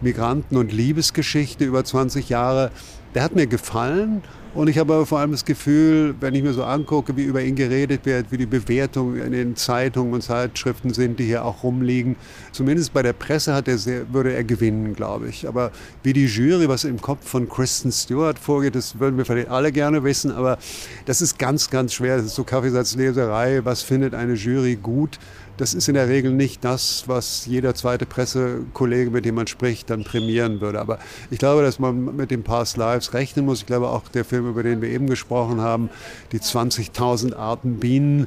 Migranten- 0.00 0.56
und 0.56 0.72
Liebesgeschichte 0.72 1.64
über 1.64 1.84
20 1.84 2.28
Jahre. 2.28 2.72
Der 3.14 3.22
hat 3.22 3.36
mir 3.36 3.46
gefallen 3.46 4.22
und 4.56 4.68
ich 4.68 4.78
habe 4.78 4.94
aber 4.94 5.06
vor 5.06 5.18
allem 5.18 5.32
das 5.32 5.44
Gefühl, 5.44 6.14
wenn 6.20 6.34
ich 6.34 6.42
mir 6.42 6.54
so 6.54 6.64
angucke, 6.64 7.16
wie 7.16 7.24
über 7.24 7.42
ihn 7.42 7.54
geredet 7.56 8.06
wird, 8.06 8.32
wie 8.32 8.38
die 8.38 8.46
Bewertungen 8.46 9.20
in 9.20 9.32
den 9.32 9.54
Zeitungen 9.56 10.14
und 10.14 10.22
Zeitschriften 10.22 10.94
sind, 10.94 11.18
die 11.18 11.24
hier 11.24 11.44
auch 11.44 11.62
rumliegen, 11.62 12.16
zumindest 12.52 12.94
bei 12.94 13.02
der 13.02 13.12
Presse 13.12 13.54
hat 13.54 13.68
er 13.68 13.76
sehr, 13.76 14.12
würde 14.12 14.32
er 14.32 14.44
gewinnen, 14.44 14.94
glaube 14.94 15.28
ich. 15.28 15.46
Aber 15.46 15.72
wie 16.02 16.14
die 16.14 16.24
Jury, 16.24 16.68
was 16.68 16.84
im 16.84 17.00
Kopf 17.00 17.28
von 17.28 17.48
Kristen 17.48 17.92
Stewart 17.92 18.38
vorgeht, 18.38 18.74
das 18.74 18.98
würden 18.98 19.18
wir 19.18 19.26
vielleicht 19.26 19.50
alle 19.50 19.72
gerne 19.72 20.02
wissen. 20.04 20.32
Aber 20.32 20.56
das 21.04 21.20
ist 21.20 21.38
ganz, 21.38 21.68
ganz 21.68 21.92
schwer. 21.92 22.16
Das 22.16 22.26
ist 22.26 22.34
so 22.34 22.44
Kaffeesatzleserei. 22.44 23.64
Was 23.64 23.82
findet 23.82 24.14
eine 24.14 24.34
Jury 24.34 24.76
gut? 24.76 25.18
Das 25.56 25.74
ist 25.74 25.88
in 25.88 25.94
der 25.94 26.08
Regel 26.08 26.32
nicht 26.32 26.64
das, 26.64 27.04
was 27.06 27.46
jeder 27.46 27.74
zweite 27.74 28.06
Pressekollege, 28.06 29.10
mit 29.10 29.24
dem 29.24 29.36
man 29.36 29.46
spricht, 29.46 29.90
dann 29.90 30.04
prämieren 30.04 30.60
würde. 30.60 30.80
Aber 30.80 30.98
ich 31.30 31.38
glaube, 31.38 31.62
dass 31.62 31.78
man 31.78 32.16
mit 32.16 32.30
den 32.30 32.42
Past 32.42 32.76
Lives 32.76 33.14
rechnen 33.14 33.46
muss. 33.46 33.60
Ich 33.60 33.66
glaube 33.66 33.88
auch 33.88 34.08
der 34.08 34.24
Film, 34.24 34.48
über 34.48 34.62
den 34.62 34.82
wir 34.82 34.88
eben 34.90 35.06
gesprochen 35.06 35.60
haben, 35.60 35.90
die 36.32 36.40
20.000 36.40 37.34
Arten 37.34 37.78
Bienen, 37.78 38.26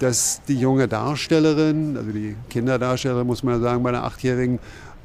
dass 0.00 0.42
die 0.48 0.58
junge 0.58 0.88
Darstellerin, 0.88 1.96
also 1.96 2.10
die 2.10 2.36
Kinderdarstellerin, 2.50 3.26
muss 3.26 3.42
man 3.42 3.62
sagen, 3.62 3.82
bei 3.82 3.90
einer 3.90 4.04
Achtjährigen, 4.04 4.58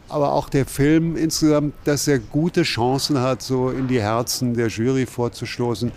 aber 0.08 0.34
auch 0.34 0.50
der 0.50 0.66
Film 0.66 1.16
insgesamt, 1.16 1.76
dass 1.84 2.08
er 2.08 2.18
gute 2.18 2.64
Chancen 2.64 3.20
hat, 3.20 3.44
so 3.44 3.70
in 3.70 3.88
die 3.88 4.02
Herzen 4.02 4.56
der 4.56 4.68
Jury 4.68 5.06
vorzustoßen 5.06 5.92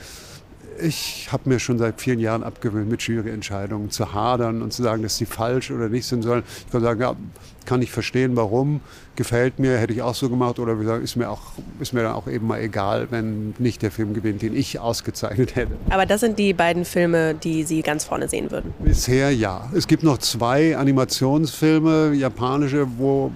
ich 0.82 1.28
habe 1.30 1.48
mir 1.48 1.58
schon 1.58 1.78
seit 1.78 2.00
vielen 2.00 2.18
Jahren 2.18 2.42
abgewöhnt, 2.42 2.90
mit 2.90 3.02
Juryentscheidungen 3.02 3.90
zu 3.90 4.12
hadern 4.12 4.62
und 4.62 4.72
zu 4.72 4.82
sagen, 4.82 5.02
dass 5.02 5.16
sie 5.16 5.26
falsch 5.26 5.70
oder 5.70 5.88
nicht 5.88 6.06
sind 6.06 6.22
sollen. 6.22 6.42
Ich 6.66 6.72
kann 6.72 6.82
sagen, 6.82 7.00
ja, 7.00 7.16
kann 7.64 7.80
ich 7.82 7.90
verstehen, 7.90 8.36
warum, 8.36 8.80
gefällt 9.14 9.58
mir, 9.58 9.78
hätte 9.78 9.92
ich 9.92 10.02
auch 10.02 10.14
so 10.14 10.28
gemacht 10.28 10.58
oder 10.58 10.78
wie 10.78 10.82
gesagt, 10.82 11.04
ist 11.04 11.16
mir, 11.16 11.30
auch, 11.30 11.40
ist 11.80 11.92
mir 11.92 12.02
dann 12.02 12.12
auch 12.12 12.26
eben 12.26 12.46
mal 12.46 12.60
egal, 12.60 13.08
wenn 13.10 13.54
nicht 13.58 13.82
der 13.82 13.90
Film 13.90 14.14
gewinnt, 14.14 14.42
den 14.42 14.54
ich 14.56 14.80
ausgezeichnet 14.80 15.54
hätte. 15.54 15.72
Aber 15.90 16.06
das 16.06 16.20
sind 16.20 16.38
die 16.38 16.52
beiden 16.52 16.84
Filme, 16.84 17.34
die 17.34 17.62
Sie 17.64 17.82
ganz 17.82 18.04
vorne 18.04 18.28
sehen 18.28 18.50
würden? 18.50 18.74
Bisher 18.80 19.30
ja. 19.30 19.68
Es 19.74 19.86
gibt 19.86 20.02
noch 20.02 20.18
zwei 20.18 20.76
Animationsfilme, 20.76 22.14
japanische, 22.14 22.86
wo 22.98 23.30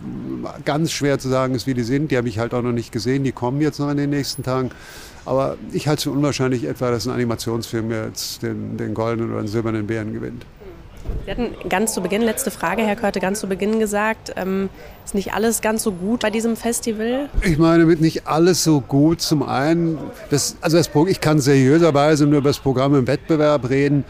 ganz 0.65 0.93
schwer 0.93 1.19
zu 1.19 1.29
sagen 1.29 1.55
ist, 1.55 1.67
wie 1.67 1.75
die 1.75 1.83
sind. 1.83 2.11
Die 2.11 2.17
habe 2.17 2.29
ich 2.29 2.39
halt 2.39 2.55
auch 2.55 2.63
noch 2.63 2.73
nicht 2.73 2.93
gesehen, 2.93 3.25
die 3.25 3.33
kommen 3.33 3.61
jetzt 3.61 3.79
noch 3.79 3.91
in 3.91 3.97
den 3.97 4.11
nächsten 4.11 4.43
Tagen. 4.43 4.71
Aber 5.27 5.57
ich 5.73 5.89
halte 5.89 5.99
es 5.99 6.05
für 6.05 6.11
unwahrscheinlich 6.11 6.65
etwa, 6.65 6.91
dass 6.91 7.07
ein 7.07 7.12
Animationsfilm 7.12 7.91
jetzt 7.91 8.43
den, 8.43 8.77
den 8.77 8.95
goldenen 8.95 9.33
oder 9.33 9.43
den 9.43 9.49
silbernen 9.49 9.87
Bären 9.87 10.12
gewinnt. 10.12 10.47
Sie 11.25 11.31
hatten 11.31 11.55
ganz 11.69 11.95
zu 11.95 12.01
Beginn, 12.03 12.23
letzte 12.23 12.51
Frage, 12.51 12.83
Herr 12.83 12.97
Körte, 12.97 13.21
ganz 13.21 13.41
zu 13.41 13.49
Beginn 13.49 13.79
gesagt, 13.79 14.33
ähm, 14.37 14.69
ist 15.05 15.15
nicht 15.15 15.35
alles 15.35 15.61
ganz 15.61 15.83
so 15.83 15.93
gut 15.93 16.21
bei 16.21 16.31
diesem 16.31 16.57
Festival? 16.57 17.29
Ich 17.43 17.59
meine 17.59 17.85
mit 17.85 18.01
nicht 18.01 18.27
alles 18.27 18.65
so 18.65 18.81
gut. 18.81 19.21
Zum 19.21 19.43
einen, 19.43 19.99
das, 20.31 20.57
also 20.61 20.77
das, 20.77 20.91
ich 21.09 21.21
kann 21.21 21.41
seriöserweise 21.41 22.27
nur 22.27 22.39
über 22.39 22.51
das 22.51 22.59
Programm 22.59 22.95
im 22.95 23.07
Wettbewerb 23.07 23.69
reden. 23.69 24.05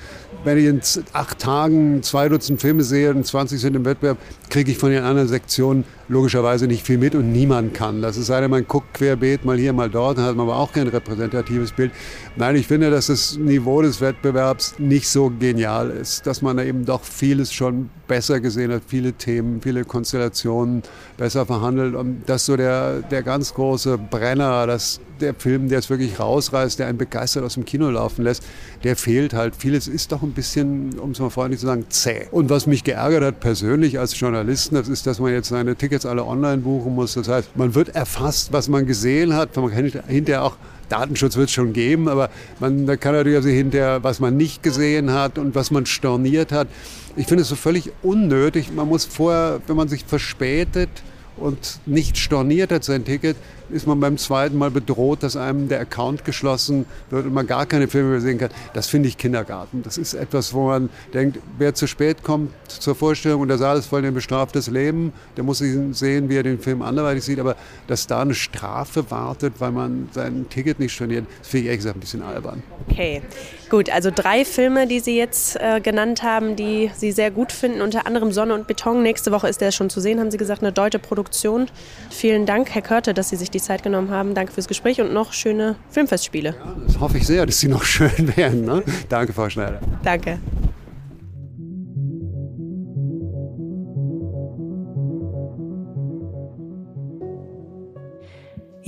Wenn 0.45 0.59
ich 0.59 0.67
in 0.67 0.81
acht 1.13 1.39
Tagen 1.39 2.03
zwei 2.03 2.29
Dutzend 2.29 2.61
Filme 2.61 2.85
sehe 2.85 3.11
und 3.11 3.27
20 3.27 3.61
sind 3.61 3.75
im 3.75 3.85
Wettbewerb, 3.85 4.19
kriege 4.49 4.71
ich 4.71 4.79
von 4.79 4.91
den 4.91 5.03
anderen 5.03 5.29
Sektionen 5.29 5.85
logischerweise 6.09 6.67
nicht 6.67 6.87
viel 6.87 6.99
mit 6.99 7.15
und 7.15 7.33
niemand 7.33 7.75
kann. 7.75 8.01
Das 8.01 8.17
ist 8.17 8.31
einer, 8.31 8.49
man 8.49 8.67
guckt 8.67 8.95
querbeet, 8.95 9.45
mal 9.45 9.59
hier, 9.59 9.73
mal 9.73 9.91
dort, 9.91 10.19
dann 10.19 10.25
hat 10.25 10.37
man 10.37 10.49
aber 10.49 10.59
auch 10.59 10.73
kein 10.73 10.87
repräsentatives 10.87 11.73
Bild. 11.73 11.93
Nein, 12.37 12.57
ich 12.57 12.67
finde, 12.67 12.91
dass 12.91 13.07
das 13.07 13.37
Niveau 13.37 13.83
des 13.83 14.01
Wettbewerbs 14.01 14.79
nicht 14.79 15.09
so 15.09 15.31
genial 15.31 15.91
ist, 15.91 16.27
dass 16.27 16.43
man 16.43 16.57
da 16.57 16.63
eben 16.63 16.85
doch 16.85 17.03
vieles 17.03 17.53
schon 17.53 17.91
besser 18.07 18.41
gesehen 18.41 18.73
hat, 18.73 18.83
viele 18.87 19.13
Themen, 19.13 19.61
viele 19.61 19.85
Konstellationen 19.85 20.83
besser 21.17 21.45
verhandelt. 21.45 21.95
Und 21.95 22.23
das 22.27 22.47
so 22.47 22.57
der, 22.57 23.01
der 23.01 23.23
ganz 23.23 23.53
große 23.55 23.99
Brenner, 23.99 24.67
das, 24.67 25.01
der 25.21 25.35
Film, 25.35 25.69
der 25.69 25.81
es 25.81 25.91
wirklich 25.91 26.21
rausreißt, 26.21 26.79
der 26.79 26.87
einen 26.87 26.99
begeistert 26.99 27.43
aus 27.43 27.55
dem 27.55 27.65
Kino 27.65 27.91
laufen 27.91 28.23
lässt, 28.23 28.45
der 28.85 28.97
fehlt 28.97 29.35
halt. 29.35 29.57
Vieles 29.57 29.89
ist 29.89 30.13
doch 30.13 30.23
ein 30.27 30.33
bisschen, 30.33 30.99
um 30.99 31.13
es 31.13 31.19
mal 31.19 31.31
freundlich 31.31 31.61
zu 31.61 31.67
sagen, 31.67 31.87
zäh. 31.89 32.27
Und 32.31 32.51
was 32.51 32.67
mich 32.67 32.85
geärgert 32.85 33.25
hat 33.25 33.41
persönlich 33.41 33.99
als 33.99 34.19
Journalisten, 34.19 34.75
das 34.75 34.89
ist, 34.89 35.07
dass 35.07 35.19
man 35.21 35.33
jetzt 35.33 35.49
seine 35.49 35.77
Tickets 35.77 36.07
alle 36.07 36.25
online 36.25 36.59
buchen 36.59 36.95
muss. 36.95 37.15
Das 37.15 37.29
heißt, 37.29 37.57
man 37.57 37.75
wird 37.75 37.95
erfasst, 37.95 38.53
was 38.53 38.69
man 38.69 38.87
gesehen 38.87 39.35
hat. 39.35 39.57
Man 39.57 39.71
kann 39.71 39.91
hinterher 40.09 40.45
auch 40.45 40.57
Datenschutz 40.89 41.37
wird 41.37 41.49
es 41.49 41.53
schon 41.53 41.73
geben, 41.73 42.09
aber 42.09 42.31
man 42.61 42.87
da 42.87 42.97
kann 42.97 43.13
natürlich 43.13 43.37
also 43.37 43.49
hinterher, 43.49 44.05
was 44.05 44.21
man 44.21 44.37
nicht 44.37 44.63
gesehen 44.63 45.13
hat 45.13 45.39
und 45.39 45.55
was 45.55 45.71
man 45.71 45.87
storniert 45.87 46.53
hat. 46.53 46.69
Ich 47.17 47.27
finde 47.27 47.43
es 47.43 47.49
so 47.49 47.57
völlig 47.57 47.91
unnötig. 48.03 48.73
Man 48.73 48.89
muss 48.89 49.05
vorher, 49.05 49.61
wenn 49.67 49.77
man 49.77 49.89
sich 49.89 50.05
verspätet 50.05 50.91
und 51.37 51.81
nicht 51.87 52.19
storniert 52.19 52.73
hat 52.73 52.85
sein 52.85 53.05
Ticket, 53.05 53.37
ist 53.71 53.87
man 53.87 53.99
beim 54.01 54.19
zweiten 54.19 54.57
Mal 54.57 54.71
bedroht, 54.71 55.23
dass 55.23 55.37
einem 55.37 55.69
der 55.69 55.81
Account 55.81 56.25
geschlossen 56.25 56.87
wird 57.11 57.27
und 57.27 57.35
man 57.35 57.47
gar 57.47 57.67
keine 57.67 57.89
Filme 57.89 58.11
mehr 58.11 58.21
sehen 58.21 58.39
kann. 58.39 58.51
Das 58.75 58.87
finde 58.87 59.09
ich 59.09 59.19
Kindergarten. 59.19 59.83
Das 59.83 59.99
ist 59.99 60.15
etwas, 60.15 60.55
wo 60.55 60.67
man 60.69 60.91
denkt, 61.15 61.39
wer 61.59 61.75
zu 61.75 61.87
spät 61.87 62.23
kommt 62.23 62.53
zur 62.69 62.95
Vorstellung 62.95 63.41
und 63.41 63.49
der 63.49 63.59
Saal 63.59 63.79
ist 63.79 63.87
voll 63.87 64.05
ein 64.05 64.15
bestraftes 64.15 64.69
Leben, 64.69 65.13
der 65.37 65.45
muss 65.45 65.59
sehen, 65.59 66.29
wie 66.29 66.37
er 66.37 66.43
den 66.43 66.59
Film 66.59 66.83
anderweitig 66.83 67.25
sieht. 67.25 67.41
Aber 67.41 67.57
dass 67.87 68.07
da 68.07 68.23
eine 68.23 68.35
Strafe 68.35 69.11
wartet, 69.11 69.55
weil 69.59 69.73
man 69.73 70.09
sein 70.13 70.47
Ticket 70.49 70.79
nicht 70.79 70.93
storniert, 70.93 71.27
finde 71.43 71.59
ich 71.59 71.67
ehrlich 71.67 71.79
gesagt 71.79 71.97
ein 71.97 72.01
bisschen 72.01 72.23
albern. 72.23 72.63
Okay, 72.89 73.23
gut. 73.71 73.91
Also 73.91 74.11
drei 74.15 74.45
Filme, 74.45 74.87
die 74.87 75.01
Sie 75.01 75.17
jetzt 75.17 75.57
äh, 75.57 75.81
genannt 75.81 76.23
haben, 76.23 76.57
die 76.57 76.91
Sie 76.95 77.13
sehr 77.13 77.31
gut 77.31 77.53
finden, 77.53 77.81
unter 77.81 78.07
anderem 78.07 78.33
Sonne 78.33 78.55
und 78.55 78.67
Beton. 78.67 79.03
Nächste 79.03 79.33
Woche 79.33 79.49
ist 79.49 79.61
der 79.61 79.73
schon 79.73 79.91
zu 79.91 80.01
sehen, 80.01 80.21
haben 80.21 80.31
Sie 80.31 80.37
gesagt, 80.37 80.63
eine 80.63 80.73
deutsche 80.73 80.99
Produktion. 80.99 81.69
Vielen 82.11 82.47
Dank, 82.47 82.71
Herr 82.71 82.83
Körte, 82.83 83.15
dass 83.15 83.31
Sie 83.31 83.37
sich 83.37 83.51
die 83.51 83.56
Zeit 83.61 83.83
genommen 83.83 84.11
haben. 84.11 84.35
Danke 84.35 84.53
fürs 84.53 84.69
Gespräch 84.69 85.01
und 85.01 85.13
noch 85.13 85.33
schöne 85.33 85.77
Filmfestspiele. 85.91 86.51
Ja, 86.59 86.77
das 86.87 87.01
hoffe 87.01 87.19
ich 87.19 87.27
sehr, 87.27 87.47
dass 87.47 87.59
sie 87.61 87.69
noch 87.69 87.85
schön 87.85 88.37
werden. 88.37 88.65
Ne? 88.65 88.83
Danke, 89.09 89.33
Frau 89.33 89.49
Schneider. 89.49 89.81
Danke. 90.03 90.39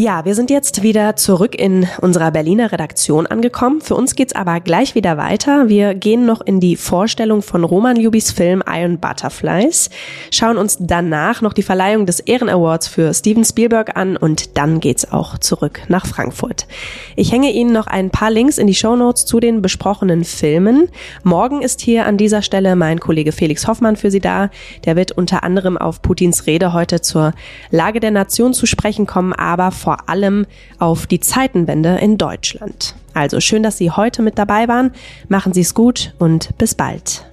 Ja, 0.01 0.25
wir 0.25 0.37
sind 0.37 0.49
jetzt 0.49 0.85
wieder 0.85 1.17
zurück 1.17 1.57
in 1.57 1.89
unserer 2.01 2.31
Berliner 2.31 2.71
Redaktion 2.71 3.27
angekommen. 3.27 3.81
Für 3.81 3.97
uns 3.97 4.15
geht's 4.15 4.33
aber 4.33 4.61
gleich 4.61 4.95
wieder 4.95 5.17
weiter. 5.17 5.69
Wir 5.69 5.93
gehen 5.97 6.25
noch 6.25 6.41
in 6.41 6.61
die 6.61 6.77
Vorstellung 6.77 7.43
von 7.43 7.65
Roman 7.65 7.97
Ljubis 7.97 8.31
Film 8.31 8.63
Iron 8.65 9.01
Butterflies, 9.01 9.91
schauen 10.31 10.57
uns 10.57 10.77
danach 10.79 11.43
noch 11.43 11.53
die 11.53 11.65
Verleihung 11.65 12.07
des 12.07 12.21
Ehren 12.21 12.49
Awards 12.49 12.87
für 12.87 13.13
Steven 13.13 13.45
Spielberg 13.45 13.97
an 13.97 14.17
und 14.17 14.57
dann 14.57 14.79
geht's 14.79 15.11
auch 15.11 15.37
zurück 15.39 15.81
nach 15.89 16.07
Frankfurt. 16.07 16.69
Ich 17.17 17.33
hänge 17.33 17.51
Ihnen 17.51 17.73
noch 17.73 17.89
ein 17.89 18.11
paar 18.11 18.31
Links 18.31 18.59
in 18.59 18.69
die 18.69 18.77
Show 18.77 18.95
Notes 18.95 19.27
zu 19.27 19.41
den 19.41 19.63
besprochenen 19.63 20.23
Filmen. 20.23 20.91
Morgen 21.25 21.61
ist 21.61 21.81
hier 21.81 22.07
an 22.07 22.19
dieser 22.19 22.43
Stelle 22.43 22.77
mein 22.77 23.01
Kollege 23.01 23.33
Felix 23.33 23.67
Hoffmann 23.67 23.97
für 23.97 24.13
Sie 24.13 24.21
da. 24.21 24.51
Der 24.85 24.95
wird 24.95 25.11
unter 25.11 25.43
anderem 25.43 25.77
auf 25.77 26.03
Putins 26.03 26.47
Rede 26.47 26.73
heute 26.73 27.01
zur 27.01 27.33
Lage 27.73 27.99
der 27.99 28.13
Nation 28.13 28.55
zu 28.55 28.65
sprechen 28.65 29.05
kommen, 29.05 29.33
aber 29.33 29.73
vor 29.89 30.07
allem 30.11 30.45
auf 30.79 31.07
die 31.07 31.19
Zeitenwende 31.19 31.97
in 31.97 32.19
Deutschland. 32.19 32.95
Also 33.15 33.41
schön, 33.41 33.63
dass 33.63 33.79
Sie 33.79 33.91
heute 33.91 34.21
mit 34.21 34.37
dabei 34.37 34.69
waren. 34.69 34.91
Machen 35.31 35.55
Sie 35.55 35.63
es 35.63 35.73
gut 35.73 36.13
und 36.19 36.51
bis 36.59 36.75
bald. 36.75 37.28